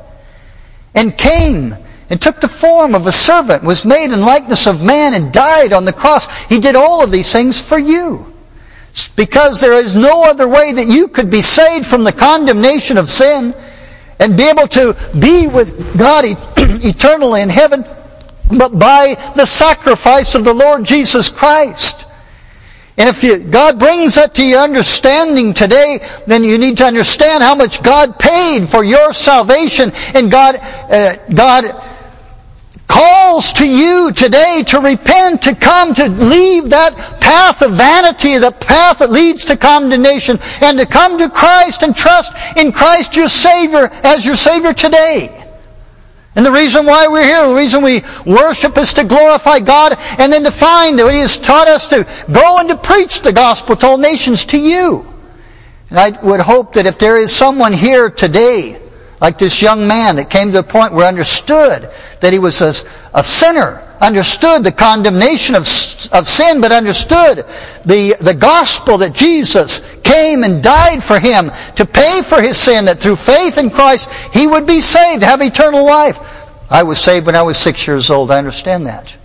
and 0.95 1.17
came 1.17 1.75
and 2.11 2.21
took 2.21 2.43
the 2.43 2.47
form 2.47 2.95
of 2.95 3.07
a 3.07 3.13
servant, 3.13 3.63
was 3.63 3.87
made 3.87 4.13
in 4.13 4.21
likeness 4.21 4.67
of 4.67 4.83
man 4.83 5.15
and 5.15 5.33
died 5.33 5.73
on 5.73 5.87
the 5.87 5.93
cross. 5.95 6.45
He 6.49 6.61
did 6.61 6.77
all 6.77 7.03
of 7.03 7.11
these 7.11 7.33
things 7.33 7.67
for 7.67 7.79
you. 7.79 8.31
Because 9.07 9.61
there 9.61 9.75
is 9.75 9.95
no 9.95 10.29
other 10.29 10.49
way 10.49 10.73
that 10.73 10.89
you 10.89 11.07
could 11.07 11.31
be 11.31 11.43
saved 11.43 11.87
from 11.87 12.03
the 12.03 12.13
condemnation 12.13 12.99
of 12.99 13.09
sin 13.09 13.55
and 14.19 14.37
be 14.37 14.49
able 14.49 14.67
to 14.67 14.97
be 15.21 15.47
with 15.47 15.97
God 15.97 16.25
eternally 16.85 17.43
in 17.43 17.49
heaven, 17.49 17.85
but 18.57 18.77
by 18.79 19.15
the 19.37 19.47
sacrifice 19.47 20.35
of 20.35 20.45
the 20.45 20.55
Lord 20.55 20.85
Jesus 20.85 21.31
Christ. 21.31 22.07
And 22.99 23.09
if 23.09 23.23
you, 23.23 23.39
God 23.39 23.79
brings 23.79 24.17
that 24.17 24.35
to 24.35 24.45
your 24.45 24.59
understanding 24.59 25.55
today, 25.55 26.01
then 26.27 26.43
you 26.43 26.59
need 26.59 26.79
to 26.79 26.85
understand 26.85 27.45
how 27.45 27.55
much 27.55 27.81
God 27.81 28.19
paid 28.19 28.69
for 28.69 28.83
your 28.83 29.15
salvation. 29.15 29.93
And 30.17 30.29
God, 30.29 30.57
uh, 30.91 31.15
God 31.33 31.65
calls 32.89 33.53
to 33.53 33.69
you 33.69 34.11
today 34.13 34.65
to 34.67 34.81
repent, 34.81 35.43
to 35.43 35.55
come, 35.55 35.95
to 35.95 36.09
leave 36.09 36.71
that 36.71 36.97
path 37.21 37.63
of 37.63 37.73
vanity, 37.73 38.39
the 38.39 38.51
path 38.51 38.99
that 38.99 39.11
leads 39.11 39.45
to 39.45 39.57
condemnation, 39.57 40.39
and 40.63 40.79
to 40.79 40.87
come 40.87 41.19
to 41.19 41.29
Christ 41.29 41.83
and 41.83 41.95
trust 41.95 42.57
in 42.57 42.73
Christ 42.73 43.15
your 43.15 43.29
Savior 43.29 43.91
as 44.03 44.27
your 44.27 44.37
Savior 44.37 44.73
today. 44.73 45.45
And 46.35 46.47
the 46.47 46.53
reason 46.53 46.87
why 46.87 47.09
we're 47.09 47.25
here, 47.25 47.49
the 47.49 47.57
reason 47.57 47.83
we 47.83 48.01
worship 48.25 48.77
is 48.79 48.95
to 48.95 49.05
glorify 49.05 49.59
God 49.61 49.95
and 50.19 50.33
then 50.33 50.45
to 50.45 50.51
find 50.51 50.99
that 50.99 51.13
He 51.13 51.21
has 51.21 51.39
taught 51.39 51.69
us 51.69 51.89
to 51.89 52.07
go 52.33 52.59
and 52.59 52.69
to 52.69 52.77
preach 52.77 53.23
the 53.23 53.33
gospel 53.33 53.77
to 53.77 53.87
all 53.87 53.99
nations 53.99 54.45
to 54.47 54.59
you. 54.59 55.05
And 55.91 55.99
I 55.99 56.11
would 56.23 56.41
hope 56.41 56.75
that 56.75 56.87
if 56.87 56.99
there 56.99 57.17
is 57.17 57.33
someone 57.33 57.73
here 57.73 58.09
today, 58.09 58.81
like 59.21 59.39
this 59.39 59.61
young 59.63 59.87
man 59.87 60.17
that 60.17 60.31
came 60.31 60.53
to 60.53 60.61
a 60.61 60.63
point 60.63 60.93
where 60.93 61.07
understood 61.07 61.91
that 62.21 62.33
he 62.33 62.39
was 62.39 62.61
a, 62.61 62.73
a 63.15 63.23
sinner, 63.23 63.83
understood 64.01 64.63
the 64.63 64.73
condemnation 64.73 65.55
of, 65.55 65.63
of 66.13 66.29
sin, 66.29 66.61
but 66.61 66.71
understood 66.71 67.39
the, 67.85 68.15
the 68.21 68.37
gospel 68.39 68.99
that 68.99 69.15
Jesus 69.15 70.01
came 70.03 70.45
and 70.45 70.63
died 70.63 71.03
for 71.03 71.19
him 71.19 71.51
to 71.77 71.85
pay 71.85 72.23
for 72.23 72.41
his 72.41 72.57
sin, 72.57 72.85
that 72.85 73.01
through 73.01 73.17
faith 73.17 73.59
in 73.59 73.71
Christ 73.71 74.13
he 74.35 74.47
would 74.47 74.67
be 74.67 74.81
saved, 74.81 75.23
have 75.23 75.43
eternal 75.43 75.85
life. 75.85 76.37
I 76.71 76.83
was 76.83 77.01
saved 77.01 77.27
when 77.27 77.35
I 77.35 77.43
was 77.43 77.57
six 77.57 77.87
years 77.87 78.11
old. 78.11 78.31
I 78.31 78.39
understand 78.39 78.87
that. 78.87 79.17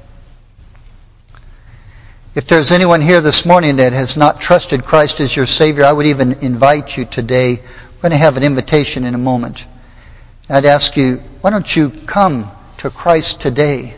If 2.36 2.48
there's 2.48 2.72
anyone 2.72 3.02
here 3.02 3.22
this 3.22 3.46
morning 3.46 3.76
that 3.76 3.94
has 3.94 4.18
not 4.18 4.42
trusted 4.42 4.86
Christ 4.86 5.20
as 5.20 5.36
your 5.36 5.46
Savior, 5.46 5.84
I 5.84 5.94
would 5.94 6.08
even 6.08 6.34
invite 6.42 6.98
you 6.98 7.06
today. 7.06 7.58
We're 7.58 8.02
going 8.02 8.12
to 8.14 8.18
have 8.18 8.38
an 8.38 8.44
invitation 8.44 9.04
in 9.06 9.14
a 9.14 9.20
moment. 9.20 9.68
I'd 10.50 10.66
ask 10.66 10.98
you, 10.98 11.18
why 11.42 11.52
don't 11.52 11.76
you 11.76 11.90
come 11.90 12.52
to 12.78 12.90
Christ 12.90 13.40
today? 13.40 13.96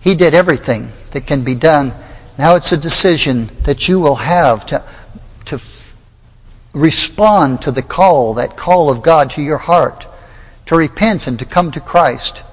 He 0.00 0.14
did 0.14 0.34
everything 0.34 0.90
that 1.10 1.26
can 1.26 1.42
be 1.42 1.54
done. 1.54 1.92
Now 2.38 2.54
it's 2.54 2.72
a 2.72 2.76
decision 2.76 3.50
that 3.62 3.88
you 3.88 3.98
will 3.98 4.16
have 4.16 4.64
to, 4.66 4.84
to 5.46 5.54
f- 5.56 5.96
respond 6.72 7.62
to 7.62 7.72
the 7.72 7.82
call, 7.82 8.34
that 8.34 8.56
call 8.56 8.90
of 8.90 9.02
God 9.02 9.30
to 9.30 9.42
your 9.42 9.58
heart, 9.58 10.06
to 10.66 10.76
repent 10.76 11.26
and 11.26 11.38
to 11.40 11.44
come 11.44 11.72
to 11.72 11.80
Christ 11.80 12.44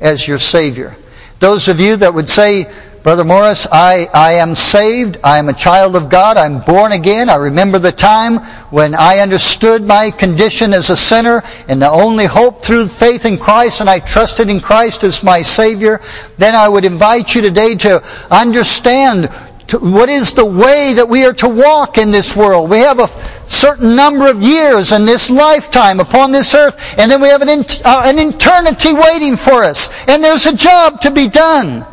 as 0.00 0.26
your 0.26 0.38
Savior. 0.38 0.96
Those 1.40 1.68
of 1.68 1.80
you 1.80 1.96
that 1.96 2.14
would 2.14 2.28
say, 2.28 2.66
Brother 3.04 3.22
Morris, 3.22 3.68
I, 3.70 4.06
I 4.14 4.32
am 4.32 4.56
saved. 4.56 5.18
I 5.22 5.36
am 5.36 5.50
a 5.50 5.52
child 5.52 5.94
of 5.94 6.08
God. 6.08 6.38
I'm 6.38 6.62
born 6.62 6.92
again. 6.92 7.28
I 7.28 7.34
remember 7.34 7.78
the 7.78 7.92
time 7.92 8.38
when 8.70 8.94
I 8.94 9.18
understood 9.18 9.84
my 9.84 10.10
condition 10.10 10.72
as 10.72 10.88
a 10.88 10.96
sinner 10.96 11.42
and 11.68 11.82
the 11.82 11.90
only 11.90 12.24
hope 12.24 12.64
through 12.64 12.86
faith 12.86 13.26
in 13.26 13.36
Christ 13.36 13.82
and 13.82 13.90
I 13.90 13.98
trusted 13.98 14.48
in 14.48 14.58
Christ 14.58 15.04
as 15.04 15.22
my 15.22 15.42
Savior. 15.42 16.00
Then 16.38 16.54
I 16.54 16.66
would 16.66 16.86
invite 16.86 17.34
you 17.34 17.42
today 17.42 17.74
to 17.74 18.02
understand 18.30 19.28
to, 19.68 19.80
what 19.80 20.08
is 20.08 20.32
the 20.32 20.46
way 20.46 20.94
that 20.96 21.06
we 21.06 21.26
are 21.26 21.34
to 21.34 21.48
walk 21.50 21.98
in 21.98 22.10
this 22.10 22.34
world. 22.34 22.70
We 22.70 22.78
have 22.78 23.00
a 23.00 23.08
certain 23.50 23.94
number 23.94 24.30
of 24.30 24.40
years 24.40 24.92
in 24.92 25.04
this 25.04 25.28
lifetime 25.28 26.00
upon 26.00 26.32
this 26.32 26.54
earth 26.54 26.98
and 26.98 27.10
then 27.10 27.20
we 27.20 27.28
have 27.28 27.42
an, 27.42 27.66
uh, 27.84 28.02
an 28.06 28.30
eternity 28.30 28.94
waiting 28.94 29.36
for 29.36 29.62
us 29.62 30.08
and 30.08 30.24
there's 30.24 30.46
a 30.46 30.56
job 30.56 31.02
to 31.02 31.10
be 31.10 31.28
done. 31.28 31.84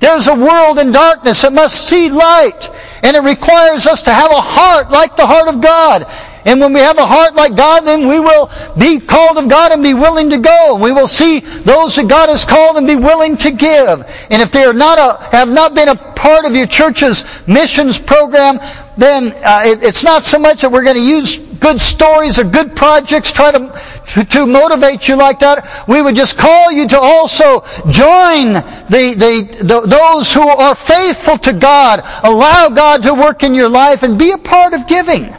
There's 0.00 0.28
a 0.28 0.34
world 0.34 0.78
in 0.78 0.92
darkness 0.92 1.42
that 1.42 1.52
must 1.52 1.88
see 1.88 2.10
light. 2.10 2.70
And 3.02 3.16
it 3.16 3.22
requires 3.22 3.86
us 3.86 4.02
to 4.04 4.10
have 4.10 4.30
a 4.30 4.40
heart 4.40 4.90
like 4.90 5.16
the 5.16 5.26
heart 5.26 5.52
of 5.52 5.60
God. 5.60 6.04
And 6.44 6.60
when 6.60 6.72
we 6.72 6.80
have 6.80 6.98
a 6.98 7.04
heart 7.04 7.34
like 7.34 7.56
God, 7.56 7.82
then 7.82 8.08
we 8.08 8.20
will 8.20 8.50
be 8.78 9.00
called 9.00 9.36
of 9.38 9.48
God 9.50 9.72
and 9.72 9.82
be 9.82 9.94
willing 9.94 10.30
to 10.30 10.38
go. 10.38 10.74
And 10.74 10.82
we 10.82 10.92
will 10.92 11.08
see 11.08 11.40
those 11.40 11.96
that 11.96 12.08
God 12.08 12.28
has 12.28 12.44
called 12.44 12.76
and 12.76 12.86
be 12.86 12.96
willing 12.96 13.36
to 13.38 13.50
give. 13.50 14.28
And 14.30 14.40
if 14.40 14.50
they 14.50 14.64
are 14.64 14.72
not 14.72 14.98
a, 14.98 15.36
have 15.36 15.52
not 15.52 15.74
been 15.74 15.88
a 15.88 15.94
part 15.94 16.46
of 16.46 16.54
your 16.54 16.66
church's 16.66 17.46
missions 17.46 17.98
program, 17.98 18.58
then 18.96 19.32
uh, 19.44 19.62
it, 19.64 19.82
it's 19.82 20.04
not 20.04 20.22
so 20.22 20.38
much 20.38 20.62
that 20.62 20.70
we're 20.70 20.84
going 20.84 20.96
to 20.96 21.04
use 21.04 21.38
good 21.60 21.80
stories 21.80 22.38
or 22.38 22.44
good 22.44 22.74
projects 22.74 23.32
try 23.32 23.52
to, 23.52 23.72
to, 24.08 24.24
to, 24.24 24.46
motivate 24.46 25.08
you 25.08 25.16
like 25.16 25.38
that. 25.40 25.84
We 25.86 26.02
would 26.02 26.14
just 26.14 26.38
call 26.38 26.72
you 26.72 26.86
to 26.88 26.98
also 26.98 27.60
join 27.90 28.54
the, 28.88 29.14
the, 29.16 29.64
the, 29.64 29.86
those 29.86 30.32
who 30.32 30.46
are 30.46 30.74
faithful 30.74 31.38
to 31.38 31.52
God. 31.52 32.00
Allow 32.24 32.70
God 32.70 33.02
to 33.02 33.14
work 33.14 33.42
in 33.42 33.54
your 33.54 33.68
life 33.68 34.02
and 34.02 34.18
be 34.18 34.32
a 34.32 34.38
part 34.38 34.72
of 34.72 34.86
giving. 34.86 35.34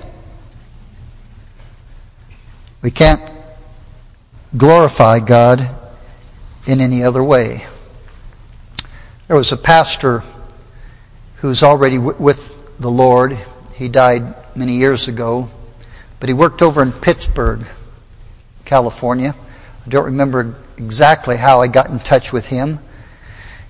We 2.81 2.91
can't 2.91 3.21
glorify 4.55 5.19
God 5.19 5.69
in 6.65 6.79
any 6.79 7.03
other 7.03 7.23
way. 7.23 7.65
There 9.27 9.37
was 9.37 9.51
a 9.51 9.57
pastor 9.57 10.23
who's 11.37 11.61
already 11.61 11.97
with 11.97 12.79
the 12.79 12.89
Lord. 12.89 13.37
He 13.75 13.89
died 13.89 14.35
many 14.55 14.73
years 14.73 15.07
ago. 15.07 15.49
But 16.19 16.29
he 16.29 16.33
worked 16.33 16.61
over 16.61 16.81
in 16.81 16.91
Pittsburg, 16.91 17.65
California. 18.65 19.35
I 19.85 19.89
don't 19.89 20.05
remember 20.05 20.55
exactly 20.77 21.37
how 21.37 21.61
I 21.61 21.67
got 21.67 21.89
in 21.89 21.99
touch 21.99 22.33
with 22.33 22.47
him. 22.47 22.79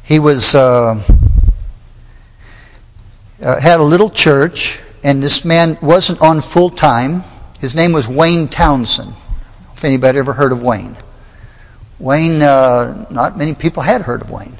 He 0.03 0.19
was 0.19 0.55
uh, 0.55 1.03
uh, 3.41 3.59
had 3.59 3.79
a 3.79 3.83
little 3.83 4.09
church, 4.09 4.81
and 5.03 5.21
this 5.21 5.45
man 5.45 5.77
wasn't 5.81 6.21
on 6.21 6.41
full 6.41 6.69
time. 6.69 7.23
His 7.59 7.75
name 7.75 7.91
was 7.91 8.07
Wayne 8.07 8.47
Townsend. 8.47 9.13
If 9.73 9.85
anybody 9.85 10.17
ever 10.17 10.33
heard 10.33 10.51
of 10.51 10.63
Wayne, 10.63 10.97
Wayne, 11.99 12.41
uh, 12.41 13.05
not 13.09 13.37
many 13.37 13.53
people 13.53 13.83
had 13.83 14.01
heard 14.01 14.21
of 14.21 14.31
Wayne. 14.31 14.57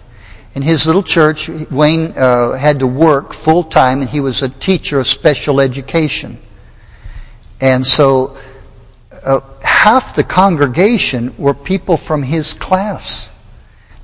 In 0.56 0.62
his 0.62 0.88
little 0.88 1.04
church, 1.04 1.50
Wayne 1.72 2.14
uh, 2.16 2.58
had 2.58 2.80
to 2.80 2.88
work 2.88 3.34
full 3.34 3.64
time, 3.64 4.02
and 4.02 4.10
he 4.10 4.20
was 4.20 4.42
a 4.42 4.50
teacher 4.50 5.00
of 5.00 5.08
special 5.08 5.60
education. 5.60 6.38
And 7.62 7.86
so 7.86 8.38
uh, 9.26 9.42
half 9.62 10.16
the 10.16 10.24
congregation 10.24 11.34
were 11.38 11.54
people 11.54 11.98
from 11.98 12.24
his 12.24 12.54
class. 12.54 13.32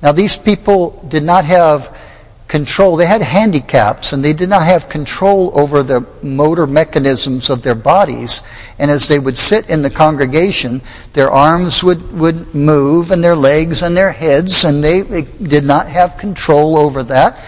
Now, 0.02 0.12
these 0.12 0.36
people 0.36 1.04
did 1.08 1.22
not 1.22 1.44
have 1.44 1.96
control. 2.48 2.96
They 2.96 3.06
had 3.06 3.22
handicaps 3.22 4.12
and 4.12 4.24
they 4.24 4.32
did 4.32 4.48
not 4.48 4.64
have 4.64 4.88
control 4.88 5.58
over 5.58 5.82
the 5.82 6.06
motor 6.22 6.66
mechanisms 6.66 7.50
of 7.50 7.62
their 7.62 7.74
bodies. 7.74 8.42
And 8.78 8.90
as 8.90 9.08
they 9.08 9.18
would 9.18 9.36
sit 9.36 9.68
in 9.68 9.82
the 9.82 9.90
congregation, 9.90 10.80
their 11.12 11.30
arms 11.30 11.82
would, 11.82 12.12
would 12.12 12.54
move 12.54 13.10
and 13.10 13.24
their 13.24 13.34
legs 13.34 13.82
and 13.82 13.96
their 13.96 14.12
heads, 14.12 14.64
and 14.64 14.82
they, 14.82 15.00
they 15.00 15.22
did 15.22 15.64
not 15.64 15.88
have 15.88 16.18
control 16.18 16.76
over 16.76 17.02
that. 17.04 17.38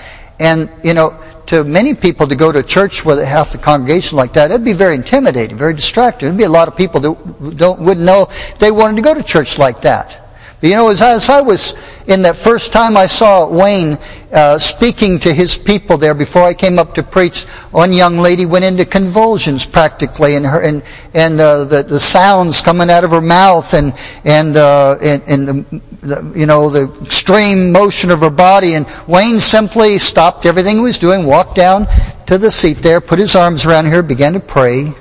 And, 0.40 0.70
you 0.82 0.94
know, 0.94 1.20
to 1.48 1.64
many 1.64 1.94
people 1.94 2.26
to 2.26 2.36
go 2.36 2.52
to 2.52 2.62
church 2.62 3.04
with 3.04 3.24
have 3.24 3.50
the 3.52 3.58
congregation 3.58 4.16
like 4.16 4.34
that, 4.34 4.50
it'd 4.50 4.64
be 4.64 4.72
very 4.74 4.94
intimidating, 4.94 5.56
very 5.56 5.74
distracting. 5.74 6.28
There'd 6.28 6.38
be 6.38 6.44
a 6.44 6.48
lot 6.48 6.68
of 6.68 6.76
people 6.76 7.00
that 7.00 7.56
don't, 7.56 7.80
wouldn't 7.80 8.04
know 8.04 8.28
they 8.58 8.70
wanted 8.70 8.96
to 8.96 9.02
go 9.02 9.14
to 9.14 9.22
church 9.22 9.58
like 9.58 9.82
that. 9.82 10.28
But 10.60 10.70
you 10.70 10.76
know, 10.76 10.90
as 10.90 11.00
I, 11.00 11.12
as 11.12 11.28
I 11.30 11.40
was 11.40 11.74
in 12.06 12.22
that 12.22 12.36
first 12.36 12.72
time 12.72 12.96
I 12.96 13.06
saw 13.06 13.48
Wayne 13.48 13.98
uh, 14.32 14.58
speaking 14.58 15.18
to 15.20 15.32
his 15.32 15.56
people 15.56 15.96
there 15.96 16.14
before 16.14 16.42
I 16.42 16.54
came 16.54 16.78
up 16.78 16.94
to 16.94 17.02
preach, 17.02 17.44
one 17.70 17.92
young 17.92 18.18
lady 18.18 18.46
went 18.46 18.64
into 18.64 18.84
convulsions 18.84 19.66
practically, 19.66 20.36
and 20.36 20.46
her 20.46 20.62
and 20.62 20.82
and 21.14 21.40
uh, 21.40 21.64
the 21.64 21.82
the 21.82 22.00
sounds 22.00 22.60
coming 22.60 22.90
out 22.90 23.04
of 23.04 23.10
her 23.10 23.20
mouth, 23.20 23.72
and 23.74 23.92
and 24.24 24.56
uh, 24.56 24.96
and, 25.02 25.22
and 25.28 25.48
the, 25.48 25.80
the, 26.06 26.32
you 26.38 26.46
know 26.46 26.68
the 26.70 26.92
extreme 27.02 27.72
motion 27.72 28.10
of 28.10 28.20
her 28.20 28.30
body. 28.30 28.74
And 28.74 28.86
Wayne 29.06 29.40
simply 29.40 29.98
stopped 29.98 30.46
everything 30.46 30.76
he 30.76 30.82
was 30.82 30.98
doing, 30.98 31.26
walked 31.26 31.56
down 31.56 31.86
to 32.26 32.38
the 32.38 32.50
seat 32.50 32.78
there, 32.78 33.00
put 33.00 33.18
his 33.18 33.34
arms 33.34 33.64
around 33.64 33.86
her, 33.86 34.02
began 34.02 34.34
to 34.34 34.40
pray, 34.40 34.92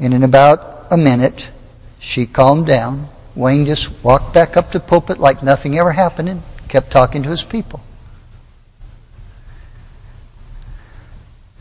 and 0.00 0.14
in 0.14 0.22
about 0.22 0.86
a 0.90 0.96
minute, 0.96 1.50
she 1.98 2.26
calmed 2.26 2.66
down 2.66 3.08
Wayne 3.34 3.64
just 3.64 4.04
walked 4.04 4.34
back 4.34 4.56
up 4.56 4.72
to 4.72 4.80
pulpit 4.80 5.18
like 5.18 5.42
nothing 5.42 5.78
ever 5.78 5.92
happened 5.92 6.28
and 6.28 6.42
kept 6.68 6.90
talking 6.90 7.22
to 7.22 7.30
his 7.30 7.42
people. 7.42 7.80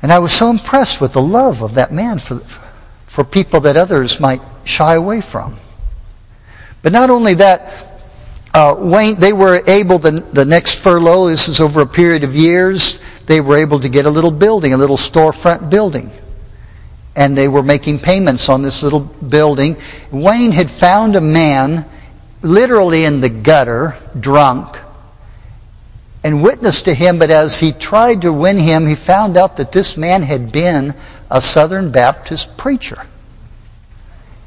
And 0.02 0.12
I 0.12 0.20
was 0.20 0.32
so 0.32 0.50
impressed 0.50 1.00
with 1.00 1.14
the 1.14 1.22
love 1.22 1.62
of 1.62 1.76
that 1.76 1.92
man 1.92 2.18
for, 2.18 2.40
for 3.06 3.24
people 3.24 3.60
that 3.62 3.78
others 3.78 4.20
might 4.20 4.42
shy 4.64 4.96
away 4.96 5.22
from. 5.22 5.58
But 6.82 6.92
not 6.92 7.10
only 7.10 7.36
that, 7.36 7.88
uh, 8.54 8.76
Wayne, 8.80 9.20
they 9.20 9.34
were 9.34 9.62
able, 9.68 10.00
the, 10.00 10.12
the 10.12 10.46
next 10.46 10.82
furlough, 10.82 11.28
this 11.28 11.48
is 11.48 11.62
over 11.62 11.82
a 11.82 11.88
period 11.88 12.24
of 12.24 12.36
years, 12.36 13.02
they 13.28 13.42
were 13.42 13.58
able 13.58 13.80
to 13.80 13.90
get 13.90 14.06
a 14.06 14.10
little 14.10 14.32
building, 14.32 14.74
a 14.74 14.78
little 14.78 14.98
storefront 14.98 15.70
building 15.70 16.10
and 17.16 17.38
they 17.38 17.48
were 17.48 17.64
making 17.64 18.00
payments 18.00 18.50
on 18.50 18.62
this 18.62 18.84
little 18.84 19.00
building. 19.00 19.76
Wayne 20.12 20.52
had 20.52 20.70
found 20.70 21.16
a 21.16 21.22
man 21.22 21.86
literally 22.42 23.06
in 23.06 23.20
the 23.20 23.30
gutter, 23.30 23.96
drunk, 24.20 24.78
and 26.24 26.44
witnessed 26.44 26.86
to 26.86 26.94
him, 26.94 27.18
but 27.18 27.32
as 27.32 27.60
he 27.60 27.72
tried 27.72 28.22
to 28.22 28.32
win 28.32 28.60
him, 28.60 28.88
he 28.88 28.96
found 28.96 29.38
out 29.38 29.58
that 29.58 29.72
this 29.72 29.98
man 29.98 30.24
had 30.24 30.52
been 30.52 30.94
a 31.30 31.42
Southern 31.42 31.92
Baptist 31.92 32.58
preacher 32.58 33.08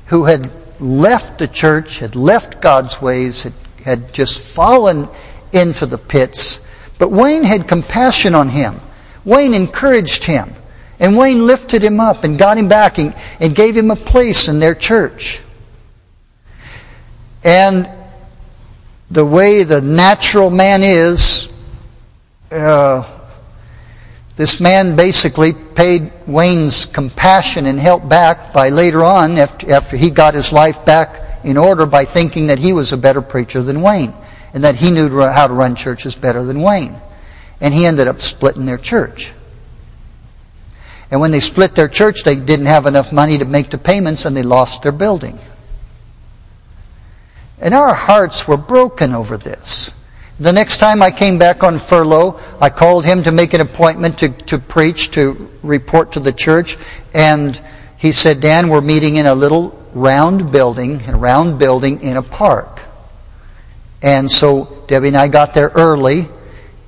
who 0.06 0.26
had 0.26 0.52
left 0.78 1.38
the 1.38 1.48
church, 1.48 1.98
had 1.98 2.14
left 2.14 2.60
God's 2.60 3.00
ways, 3.00 3.42
had, 3.42 3.54
had 3.84 4.12
just 4.12 4.54
fallen 4.54 5.08
into 5.52 5.86
the 5.86 5.98
pits. 5.98 6.60
But 6.98 7.10
Wayne 7.10 7.44
had 7.44 7.66
compassion 7.66 8.34
on 8.34 8.50
him. 8.50 8.80
Wayne 9.24 9.54
encouraged 9.54 10.24
him. 10.24 10.52
And 11.00 11.16
Wayne 11.16 11.44
lifted 11.44 11.82
him 11.82 11.98
up 11.98 12.22
and 12.22 12.38
got 12.38 12.56
him 12.56 12.68
back 12.68 12.98
and, 12.98 13.14
and 13.40 13.54
gave 13.54 13.76
him 13.76 13.90
a 13.90 13.96
place 13.96 14.48
in 14.48 14.60
their 14.60 14.74
church. 14.74 15.42
And 17.42 17.88
the 19.10 19.26
way 19.26 19.64
the 19.64 19.82
natural 19.82 20.50
man 20.50 20.82
is, 20.82 21.50
uh, 22.50 23.08
this 24.36 24.60
man 24.60 24.96
basically 24.96 25.52
paid 25.52 26.12
Wayne's 26.26 26.86
compassion 26.86 27.66
and 27.66 27.78
help 27.78 28.08
back 28.08 28.52
by 28.52 28.70
later 28.70 29.04
on, 29.04 29.38
after, 29.38 29.72
after 29.72 29.96
he 29.96 30.10
got 30.10 30.34
his 30.34 30.52
life 30.52 30.84
back 30.84 31.44
in 31.44 31.56
order, 31.56 31.86
by 31.86 32.04
thinking 32.04 32.46
that 32.46 32.58
he 32.58 32.72
was 32.72 32.92
a 32.92 32.96
better 32.96 33.22
preacher 33.22 33.62
than 33.62 33.80
Wayne 33.80 34.12
and 34.54 34.64
that 34.64 34.76
he 34.76 34.90
knew 34.90 35.20
how 35.20 35.46
to 35.46 35.52
run 35.52 35.74
churches 35.74 36.14
better 36.14 36.44
than 36.44 36.62
Wayne. 36.62 36.94
And 37.60 37.74
he 37.74 37.86
ended 37.86 38.08
up 38.08 38.20
splitting 38.20 38.66
their 38.66 38.78
church. 38.78 39.32
And 41.10 41.20
when 41.20 41.30
they 41.30 41.40
split 41.40 41.74
their 41.74 41.88
church, 41.88 42.24
they 42.24 42.36
didn't 42.36 42.66
have 42.66 42.86
enough 42.86 43.12
money 43.12 43.38
to 43.38 43.44
make 43.44 43.70
the 43.70 43.78
payments 43.78 44.24
and 44.24 44.36
they 44.36 44.42
lost 44.42 44.82
their 44.82 44.92
building. 44.92 45.38
And 47.60 47.74
our 47.74 47.94
hearts 47.94 48.48
were 48.48 48.56
broken 48.56 49.12
over 49.12 49.36
this. 49.36 50.00
The 50.40 50.52
next 50.52 50.78
time 50.78 51.00
I 51.00 51.12
came 51.12 51.38
back 51.38 51.62
on 51.62 51.78
furlough, 51.78 52.40
I 52.60 52.68
called 52.68 53.04
him 53.04 53.22
to 53.22 53.30
make 53.30 53.54
an 53.54 53.60
appointment 53.60 54.18
to, 54.18 54.30
to 54.30 54.58
preach, 54.58 55.12
to 55.12 55.48
report 55.62 56.10
to 56.12 56.20
the 56.20 56.32
church. 56.32 56.76
And 57.14 57.60
he 57.98 58.10
said, 58.10 58.40
Dan, 58.40 58.68
we're 58.68 58.80
meeting 58.80 59.14
in 59.14 59.26
a 59.26 59.34
little 59.34 59.80
round 59.94 60.50
building, 60.50 61.08
a 61.08 61.16
round 61.16 61.60
building 61.60 62.02
in 62.02 62.16
a 62.16 62.22
park. 62.22 62.82
And 64.02 64.28
so 64.28 64.84
Debbie 64.88 65.08
and 65.08 65.16
I 65.16 65.28
got 65.28 65.54
there 65.54 65.70
early 65.76 66.28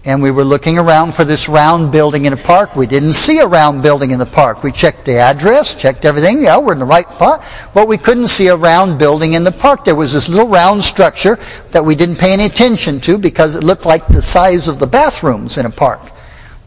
and 0.07 0.23
we 0.23 0.31
were 0.31 0.45
looking 0.45 0.79
around 0.79 1.15
for 1.15 1.25
this 1.25 1.49
round 1.49 1.91
building 1.91 2.27
in 2.27 2.33
a 2.33 2.37
park. 2.37 2.77
We 2.77 2.87
didn't 2.87 3.15
see 3.15 3.41
a 3.41 3.47
round 3.47 3.83
building 3.83 4.13
in 4.13 4.21
the 4.21 4.25
park. 4.25 4.63
We 4.63 4.71
checked 4.71 5.05
the 5.05 5.19
address, 5.19 5.75
checked 5.75 6.05
everything. 6.05 6.43
Yeah, 6.43 6.59
we're 6.61 6.75
in 6.75 6.79
the 6.79 6.85
right 6.85 7.07
spot. 7.07 7.45
But 7.75 7.89
we 7.89 7.99
couldn't 7.99 8.29
see 8.29 8.47
a 8.47 8.57
round 8.57 9.01
building 9.01 9.33
in 9.33 9.43
the 9.43 9.51
park. 9.51 9.85
There 9.85 9.97
was 9.97 10.13
this 10.13 10.29
little 10.29 10.49
round 10.49 10.85
structure 10.85 11.41
that 11.73 11.85
we 11.85 11.97
didn't 11.97 12.21
pay 12.21 12.33
any 12.33 12.45
attention 12.45 13.01
to 13.01 13.19
because 13.19 13.57
it 13.57 13.65
looked 13.65 13.85
like 13.85 14.07
the 14.07 14.23
size 14.23 14.69
of 14.69 14.79
the 14.79 14.87
bathrooms 14.87 15.59
in 15.59 15.67
a 15.67 15.71
park. 15.71 16.13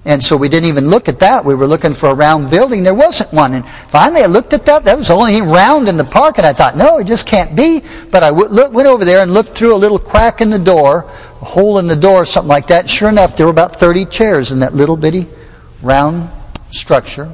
And 0.05 0.23
so 0.23 0.35
we 0.35 0.49
didn't 0.49 0.67
even 0.69 0.89
look 0.89 1.07
at 1.07 1.19
that. 1.19 1.45
We 1.45 1.55
were 1.55 1.67
looking 1.67 1.93
for 1.93 2.09
a 2.09 2.13
round 2.13 2.49
building. 2.49 2.83
There 2.83 2.93
wasn't 2.93 3.31
one. 3.31 3.53
And 3.53 3.65
finally 3.65 4.21
I 4.21 4.25
looked 4.25 4.53
at 4.53 4.65
that. 4.65 4.83
That 4.83 4.97
was 4.97 5.09
the 5.09 5.13
only 5.13 5.41
round 5.41 5.87
in 5.87 5.97
the 5.97 6.05
park. 6.05 6.39
And 6.39 6.47
I 6.47 6.51
thought, 6.51 6.75
no, 6.75 6.99
it 6.99 7.07
just 7.07 7.27
can't 7.27 7.55
be. 7.55 7.83
But 8.11 8.23
I 8.23 8.31
went 8.31 8.87
over 8.87 9.05
there 9.05 9.21
and 9.21 9.33
looked 9.33 9.57
through 9.57 9.75
a 9.75 9.77
little 9.77 9.99
crack 9.99 10.41
in 10.41 10.49
the 10.49 10.59
door 10.59 11.09
a 11.41 11.45
hole 11.45 11.79
in 11.79 11.87
the 11.87 11.95
door, 11.95 12.23
or 12.23 12.25
something 12.25 12.49
like 12.49 12.67
that. 12.67 12.89
Sure 12.89 13.09
enough, 13.09 13.37
there 13.37 13.45
were 13.45 13.51
about 13.51 13.75
30 13.75 14.05
chairs 14.05 14.51
in 14.51 14.59
that 14.59 14.73
little 14.73 14.97
bitty 14.97 15.27
round 15.81 16.29
structure. 16.71 17.33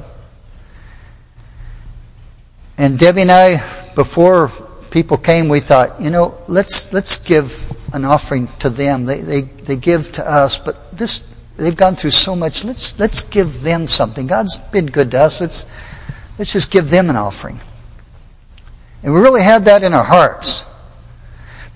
And 2.78 2.98
Debbie 2.98 3.22
and 3.22 3.32
I, 3.32 3.56
before 3.94 4.50
people 4.90 5.16
came, 5.16 5.48
we 5.48 5.60
thought, 5.60 6.00
you 6.00 6.10
know, 6.10 6.36
let's 6.46 6.92
let's 6.92 7.16
give 7.16 7.64
an 7.94 8.04
offering 8.04 8.48
to 8.58 8.68
them. 8.68 9.06
They 9.06 9.20
they, 9.20 9.40
they 9.42 9.76
give 9.76 10.12
to 10.12 10.30
us, 10.30 10.58
but 10.58 10.96
this 10.96 11.20
they've 11.56 11.76
gone 11.76 11.96
through 11.96 12.10
so 12.10 12.36
much. 12.36 12.64
Let's 12.64 12.98
let's 12.98 13.22
give 13.22 13.62
them 13.62 13.86
something. 13.86 14.26
God's 14.26 14.58
been 14.58 14.86
good 14.86 15.10
to 15.12 15.20
us. 15.20 15.40
Let's 15.40 15.64
let's 16.38 16.52
just 16.52 16.70
give 16.70 16.90
them 16.90 17.08
an 17.08 17.16
offering. 17.16 17.60
And 19.02 19.14
we 19.14 19.20
really 19.20 19.42
had 19.42 19.64
that 19.64 19.82
in 19.82 19.94
our 19.94 20.04
hearts. 20.04 20.65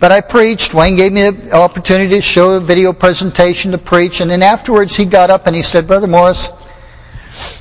But 0.00 0.12
I 0.12 0.22
preached. 0.22 0.72
Wayne 0.72 0.96
gave 0.96 1.12
me 1.12 1.28
the 1.28 1.54
opportunity 1.54 2.14
to 2.14 2.22
show 2.22 2.56
a 2.56 2.60
video 2.60 2.94
presentation 2.94 3.72
to 3.72 3.78
preach. 3.78 4.22
And 4.22 4.30
then 4.30 4.42
afterwards 4.42 4.96
he 4.96 5.04
got 5.04 5.28
up 5.28 5.46
and 5.46 5.54
he 5.54 5.60
said, 5.60 5.86
Brother 5.86 6.06
Morris, 6.06 6.52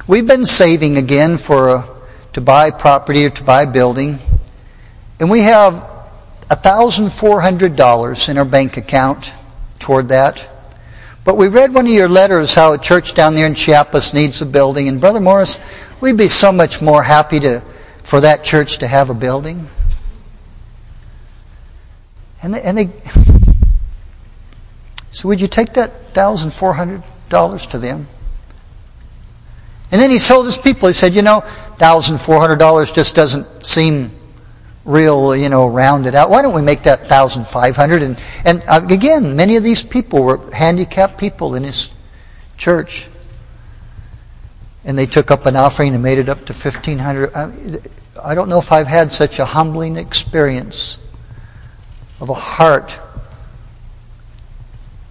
we've 0.08 0.26
been 0.26 0.46
saving 0.46 0.96
again 0.96 1.38
for 1.38 1.76
a, 1.76 1.90
to 2.32 2.40
buy 2.40 2.72
property 2.72 3.26
or 3.26 3.30
to 3.30 3.44
buy 3.44 3.64
a 3.64 3.72
building. 3.72 4.20
And 5.20 5.30
we 5.30 5.42
have 5.42 5.74
$1,400 6.50 8.30
in 8.30 8.38
our 8.38 8.46
bank 8.46 8.78
account 8.78 9.34
toward 9.80 10.08
that. 10.08 10.48
But 11.26 11.36
we 11.36 11.50
read 11.50 11.74
one 11.74 11.88
of 11.88 11.92
your 11.92 12.08
letters 12.08 12.56
how 12.56 12.72
a 12.72 12.78
church 12.78 13.16
down 13.16 13.36
there 13.36 13.48
in 13.48 13.54
Chiapas 13.54 14.14
needs 14.14 14.42
a 14.42 14.46
building. 14.46 14.88
And 14.88 15.02
Brother 15.02 15.20
Morris, 15.20 15.60
we'd 16.00 16.16
be 16.16 16.30
so 16.30 16.54
much 16.54 16.82
more 16.82 17.04
happy 17.04 17.42
to, 17.42 17.60
for 18.02 18.22
that 18.22 18.46
church 18.46 18.78
to 18.78 18.88
have 18.88 19.10
a 19.10 19.14
building. 19.14 19.68
And 22.42 22.54
they, 22.54 22.62
and 22.62 22.78
they 22.78 22.90
so 25.12 25.28
would 25.28 25.42
you 25.42 25.48
take 25.48 25.74
that 25.74 26.14
thousand 26.14 26.52
four 26.52 26.74
hundred 26.74 27.04
dollars 27.28 27.68
to 27.68 27.78
them? 27.78 28.08
And 29.92 30.00
then 30.00 30.12
he 30.12 30.20
told 30.20 30.46
his 30.46 30.58
people, 30.58 30.88
he 30.88 30.94
said, 30.94 31.16
you 31.16 31.22
know, 31.22 31.42
thousand 31.78 32.22
four 32.22 32.40
hundred 32.40 32.60
dollars 32.60 32.92
just 32.92 33.16
doesn't 33.16 33.66
seem 33.66 34.12
real, 34.86 35.36
you 35.36 35.50
know, 35.50 35.68
rounded 35.68 36.16
out. 36.16 36.30
Why 36.30 36.42
don't 36.42 36.54
we 36.54 36.62
make 36.62 36.84
that 36.84 37.10
thousand 37.10 37.48
five 37.48 37.76
hundred? 37.76 38.04
And 38.04 38.22
and 38.46 38.64
uh, 38.70 38.82
again, 38.90 39.36
many 39.36 39.58
of 39.58 39.64
these 39.64 39.84
people 39.84 40.24
were 40.24 40.40
handicapped 40.54 41.18
people 41.18 41.56
in 41.56 41.64
his 41.64 41.92
church, 42.58 43.10
and 44.86 44.98
they 44.98 45.08
took 45.08 45.32
up 45.32 45.46
an 45.46 45.56
offering 45.56 45.94
and 45.94 46.04
made 46.04 46.20
it 46.20 46.30
up 46.30 46.46
to 46.46 46.54
fifteen 46.54 47.00
hundred. 47.00 47.34
I, 47.34 47.52
I 48.24 48.36
don't 48.36 48.48
know 48.48 48.60
if 48.60 48.72
I've 48.72 48.88
had 48.88 49.12
such 49.12 49.40
a 49.40 49.46
humbling 49.46 49.98
experience 49.98 51.00
of 52.20 52.30
a 52.30 52.34
heart 52.34 53.00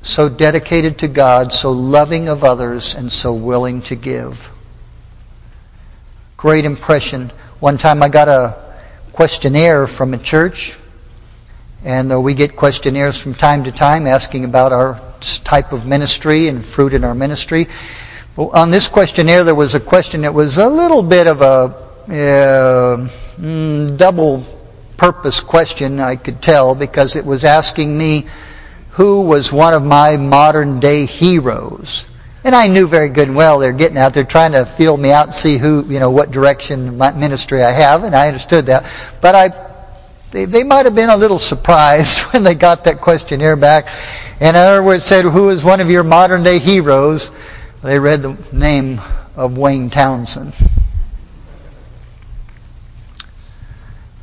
so 0.02 0.28
dedicated 0.28 0.98
to 0.98 1.08
God, 1.08 1.52
so 1.52 1.70
loving 1.72 2.28
of 2.28 2.44
others, 2.44 2.94
and 2.94 3.10
so 3.10 3.34
willing 3.34 3.82
to 3.82 3.94
give. 3.94 4.50
Great 6.36 6.64
impression. 6.64 7.30
One 7.60 7.78
time 7.78 8.02
I 8.02 8.08
got 8.08 8.28
a 8.28 8.56
questionnaire 9.12 9.86
from 9.86 10.14
a 10.14 10.18
church, 10.18 10.78
and 11.84 12.12
uh, 12.12 12.20
we 12.20 12.34
get 12.34 12.56
questionnaires 12.56 13.20
from 13.20 13.34
time 13.34 13.64
to 13.64 13.72
time 13.72 14.06
asking 14.06 14.44
about 14.44 14.72
our 14.72 15.00
type 15.44 15.72
of 15.72 15.84
ministry 15.84 16.48
and 16.48 16.64
fruit 16.64 16.94
in 16.94 17.04
our 17.04 17.14
ministry. 17.14 17.66
On 18.36 18.70
this 18.70 18.86
questionnaire, 18.86 19.42
there 19.42 19.54
was 19.54 19.74
a 19.74 19.80
question 19.80 20.20
that 20.20 20.32
was 20.32 20.58
a 20.58 20.68
little 20.68 21.02
bit 21.02 21.26
of 21.26 21.42
a 21.42 21.44
uh, 21.44 23.08
mm, 23.36 23.96
double 23.96 24.57
purpose 24.98 25.40
question, 25.40 26.00
I 26.00 26.16
could 26.16 26.42
tell, 26.42 26.74
because 26.74 27.16
it 27.16 27.24
was 27.24 27.44
asking 27.44 27.96
me 27.96 28.26
who 28.90 29.22
was 29.22 29.52
one 29.52 29.72
of 29.72 29.84
my 29.84 30.16
modern 30.16 30.80
day 30.80 31.06
heroes. 31.06 32.06
And 32.44 32.54
I 32.54 32.66
knew 32.66 32.86
very 32.86 33.08
good 33.08 33.28
and 33.28 33.36
well 33.36 33.58
they're 33.58 33.72
getting 33.72 33.96
out 33.96 34.12
there 34.12 34.24
trying 34.24 34.52
to 34.52 34.66
feel 34.66 34.96
me 34.96 35.12
out 35.12 35.26
and 35.26 35.34
see 35.34 35.56
who, 35.56 35.84
you 35.86 36.00
know, 36.00 36.10
what 36.10 36.30
direction 36.30 36.98
my 36.98 37.12
ministry 37.12 37.62
I 37.62 37.70
have, 37.70 38.02
and 38.02 38.14
I 38.14 38.26
understood 38.26 38.66
that. 38.66 38.84
But 39.22 39.34
I, 39.34 39.50
they, 40.32 40.44
they 40.44 40.64
might 40.64 40.84
have 40.84 40.96
been 40.96 41.10
a 41.10 41.16
little 41.16 41.38
surprised 41.38 42.18
when 42.32 42.42
they 42.42 42.54
got 42.54 42.84
that 42.84 43.00
questionnaire 43.00 43.56
back. 43.56 43.86
And 44.40 44.56
in 44.56 44.62
other 44.62 44.82
words, 44.82 45.04
said, 45.04 45.24
who 45.24 45.48
is 45.50 45.64
one 45.64 45.80
of 45.80 45.90
your 45.90 46.04
modern 46.04 46.42
day 46.42 46.58
heroes? 46.58 47.30
They 47.82 48.00
read 48.00 48.22
the 48.22 48.36
name 48.52 49.00
of 49.36 49.56
Wayne 49.56 49.90
Townsend. 49.90 50.54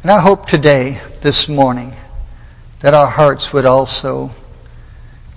And 0.05 0.11
I 0.11 0.19
hope 0.19 0.45
today, 0.45 1.01
this 1.21 1.49
morning, 1.49 1.91
that 2.81 2.93
our 2.93 3.07
hearts 3.07 3.51
would 3.51 3.65
also 3.65 4.29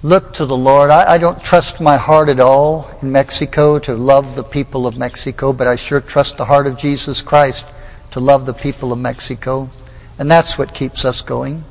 look 0.03 0.35
to 0.35 0.45
the 0.45 0.59
Lord. 0.59 0.91
I, 0.91 1.15
I, 1.15 1.17
don't 1.17 1.43
trust 1.43 1.81
my 1.81 1.97
heart 1.97 2.29
at 2.29 2.39
all 2.39 2.87
in 3.01 3.11
Mexico 3.11 3.79
to 3.79 3.95
love 3.95 4.37
the 4.37 4.45
people 4.45 4.87
of 4.87 4.99
Mexico, 4.99 5.55
but 5.55 5.67
I 5.67 5.77
sure 5.77 6.03
trust 6.03 6.37
the 6.37 6.45
heart 6.45 6.67
of 6.67 6.77
Jesus 6.77 7.23
Christ 7.23 7.67
to 8.11 8.21
love 8.21 8.45
the 8.45 8.53
people 8.53 8.93
of 8.93 8.99
Mexico. 8.99 9.71
And 10.19 10.31
that's 10.31 10.59
what 10.59 10.75
keeps 10.75 11.07
us 11.07 11.23
going. 11.23 11.65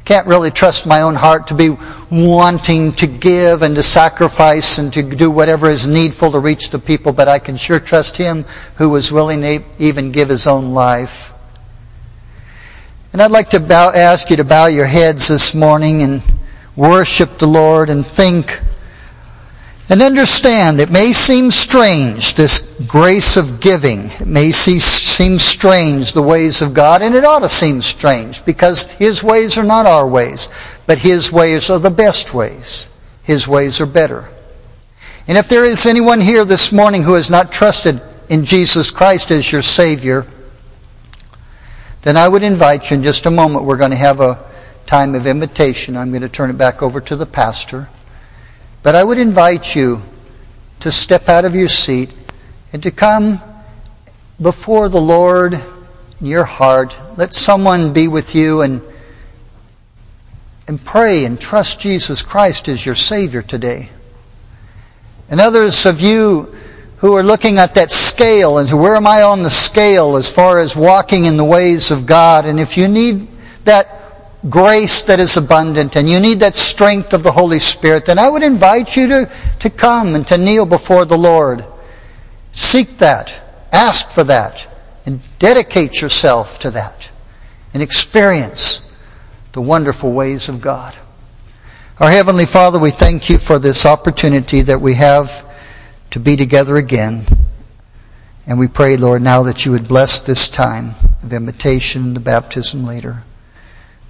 I 0.00 0.02
can't 0.06 0.26
really 0.26 0.50
trust 0.50 0.86
my 0.86 1.02
own 1.02 1.16
heart 1.16 1.48
to 1.48 1.54
be 1.54 1.76
wanting 2.10 2.92
to 2.94 3.06
give 3.06 3.60
and 3.60 3.74
to 3.74 3.82
sacrifice 3.82 4.78
and 4.78 4.90
to 4.94 5.02
do 5.02 5.30
whatever 5.30 5.68
is 5.68 5.86
needful 5.86 6.32
to 6.32 6.38
reach 6.38 6.70
the 6.70 6.78
people, 6.78 7.12
but 7.12 7.28
I 7.28 7.40
can 7.40 7.58
sure 7.58 7.78
trust 7.78 8.16
Him 8.16 8.46
who 8.76 8.88
was 8.88 9.12
willing 9.12 9.42
to 9.42 9.62
even 9.78 10.12
give 10.12 10.30
His 10.30 10.46
own 10.46 10.70
life 10.70 11.34
and 13.16 13.22
I'd 13.22 13.30
like 13.30 13.48
to 13.50 13.60
bow, 13.60 13.92
ask 13.94 14.28
you 14.28 14.36
to 14.36 14.44
bow 14.44 14.66
your 14.66 14.84
heads 14.84 15.28
this 15.28 15.54
morning 15.54 16.02
and 16.02 16.20
worship 16.76 17.38
the 17.38 17.46
Lord 17.46 17.88
and 17.88 18.06
think 18.06 18.60
and 19.88 20.02
understand 20.02 20.80
it 20.82 20.90
may 20.90 21.14
seem 21.14 21.50
strange, 21.50 22.34
this 22.34 22.78
grace 22.86 23.38
of 23.38 23.58
giving. 23.58 24.10
It 24.20 24.26
may 24.26 24.50
see, 24.50 24.78
seem 24.78 25.38
strange, 25.38 26.12
the 26.12 26.20
ways 26.20 26.60
of 26.60 26.74
God, 26.74 27.00
and 27.00 27.14
it 27.14 27.24
ought 27.24 27.38
to 27.38 27.48
seem 27.48 27.80
strange 27.80 28.44
because 28.44 28.92
His 28.92 29.24
ways 29.24 29.56
are 29.56 29.64
not 29.64 29.86
our 29.86 30.06
ways, 30.06 30.50
but 30.86 30.98
His 30.98 31.32
ways 31.32 31.70
are 31.70 31.78
the 31.78 31.88
best 31.88 32.34
ways. 32.34 32.90
His 33.22 33.48
ways 33.48 33.80
are 33.80 33.86
better. 33.86 34.28
And 35.26 35.38
if 35.38 35.48
there 35.48 35.64
is 35.64 35.86
anyone 35.86 36.20
here 36.20 36.44
this 36.44 36.70
morning 36.70 37.02
who 37.02 37.14
has 37.14 37.30
not 37.30 37.50
trusted 37.50 37.98
in 38.28 38.44
Jesus 38.44 38.90
Christ 38.90 39.30
as 39.30 39.50
your 39.50 39.62
Savior, 39.62 40.26
then 42.06 42.16
I 42.16 42.28
would 42.28 42.44
invite 42.44 42.92
you 42.92 42.98
in 42.98 43.02
just 43.02 43.26
a 43.26 43.32
moment. 43.32 43.64
We're 43.64 43.78
going 43.78 43.90
to 43.90 43.96
have 43.96 44.20
a 44.20 44.38
time 44.86 45.16
of 45.16 45.26
invitation. 45.26 45.96
I'm 45.96 46.10
going 46.10 46.22
to 46.22 46.28
turn 46.28 46.50
it 46.50 46.56
back 46.56 46.80
over 46.80 47.00
to 47.00 47.16
the 47.16 47.26
pastor. 47.26 47.88
But 48.84 48.94
I 48.94 49.02
would 49.02 49.18
invite 49.18 49.74
you 49.74 50.02
to 50.78 50.92
step 50.92 51.28
out 51.28 51.44
of 51.44 51.56
your 51.56 51.66
seat 51.66 52.12
and 52.72 52.80
to 52.84 52.92
come 52.92 53.40
before 54.40 54.88
the 54.88 55.00
Lord 55.00 55.54
in 55.54 56.26
your 56.26 56.44
heart. 56.44 56.96
Let 57.16 57.34
someone 57.34 57.92
be 57.92 58.06
with 58.06 58.36
you 58.36 58.60
and 58.60 58.82
and 60.68 60.84
pray 60.84 61.24
and 61.24 61.40
trust 61.40 61.80
Jesus 61.80 62.22
Christ 62.22 62.68
as 62.68 62.86
your 62.86 62.94
Savior 62.94 63.42
today. 63.42 63.88
And 65.28 65.40
others 65.40 65.84
of 65.84 66.00
you 66.00 66.55
who 67.06 67.14
are 67.14 67.22
looking 67.22 67.58
at 67.58 67.74
that 67.74 67.92
scale 67.92 68.58
and 68.58 68.66
say, 68.66 68.74
where 68.74 68.96
am 68.96 69.06
I 69.06 69.22
on 69.22 69.44
the 69.44 69.50
scale 69.50 70.16
as 70.16 70.28
far 70.28 70.58
as 70.58 70.74
walking 70.74 71.24
in 71.24 71.36
the 71.36 71.44
ways 71.44 71.92
of 71.92 72.04
God? 72.04 72.46
And 72.46 72.58
if 72.58 72.76
you 72.76 72.88
need 72.88 73.28
that 73.62 73.88
grace 74.50 75.02
that 75.04 75.20
is 75.20 75.36
abundant 75.36 75.94
and 75.94 76.08
you 76.08 76.18
need 76.18 76.40
that 76.40 76.56
strength 76.56 77.14
of 77.14 77.22
the 77.22 77.30
Holy 77.30 77.60
Spirit, 77.60 78.06
then 78.06 78.18
I 78.18 78.28
would 78.28 78.42
invite 78.42 78.96
you 78.96 79.06
to, 79.06 79.32
to 79.60 79.70
come 79.70 80.16
and 80.16 80.26
to 80.26 80.36
kneel 80.36 80.66
before 80.66 81.04
the 81.04 81.16
Lord. 81.16 81.64
Seek 82.50 82.98
that. 82.98 83.40
Ask 83.72 84.10
for 84.10 84.24
that. 84.24 84.66
And 85.06 85.20
dedicate 85.38 86.02
yourself 86.02 86.58
to 86.58 86.72
that. 86.72 87.12
And 87.72 87.84
experience 87.84 88.82
the 89.52 89.62
wonderful 89.62 90.12
ways 90.12 90.48
of 90.48 90.60
God. 90.60 90.96
Our 92.00 92.10
Heavenly 92.10 92.46
Father, 92.46 92.80
we 92.80 92.90
thank 92.90 93.30
you 93.30 93.38
for 93.38 93.60
this 93.60 93.86
opportunity 93.86 94.62
that 94.62 94.80
we 94.80 94.94
have 94.94 95.45
to 96.10 96.20
be 96.20 96.36
together 96.36 96.76
again. 96.76 97.24
And 98.46 98.58
we 98.58 98.68
pray, 98.68 98.96
Lord, 98.96 99.22
now 99.22 99.42
that 99.42 99.66
you 99.66 99.72
would 99.72 99.88
bless 99.88 100.20
this 100.20 100.48
time 100.48 100.94
of 101.22 101.32
invitation, 101.32 102.02
and 102.02 102.16
the 102.16 102.20
baptism 102.20 102.84
later, 102.84 103.22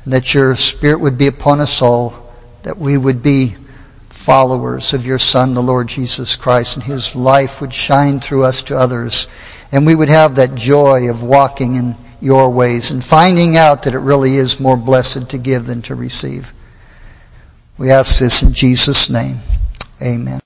and 0.05 0.13
that 0.13 0.35
your 0.35 0.55
Spirit 0.57 1.01
would 1.01 1.17
be 1.17 1.27
upon 1.27 1.61
us 1.61 1.81
all, 1.81 2.33
that 2.63 2.79
we 2.79 2.99
would 2.99 3.23
be 3.23 3.57
followers 4.11 4.93
of 4.93 5.07
your 5.07 5.19
Son, 5.19 5.55
the 5.55 5.63
Lord 5.63 5.89
Jesus 5.89 6.37
Christ, 6.37 6.77
and 6.77 6.85
his 6.85 7.15
life 7.15 7.61
would 7.61 7.73
shine 7.73 8.21
through 8.21 8.45
us 8.45 8.63
to 8.65 8.77
others, 8.77 9.29
and 9.73 9.87
we 9.87 9.95
would 9.95 10.09
have 10.09 10.35
that 10.35 10.55
joy 10.55 11.09
of 11.09 11.23
walking 11.23 11.77
in 11.77 11.97
your 12.21 12.51
ways 12.51 12.91
and 12.91 13.05
finding 13.05 13.57
out 13.57 13.83
that 13.83 13.95
it 13.95 13.99
really 13.99 14.37
is 14.37 14.59
more 14.61 14.77
blessed 14.77 15.31
to 15.31 15.39
give 15.39 15.67
than 15.67 15.83
to 15.83 15.95
receive. 15.95 16.53
We 17.79 17.91
ask 17.91 18.19
this 18.19 18.43
in 18.43 18.53
Jesus' 18.53 19.11
name. 19.11 19.39
Amen. 20.03 20.46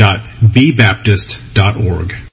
www.bbaptist.org. 0.00 2.29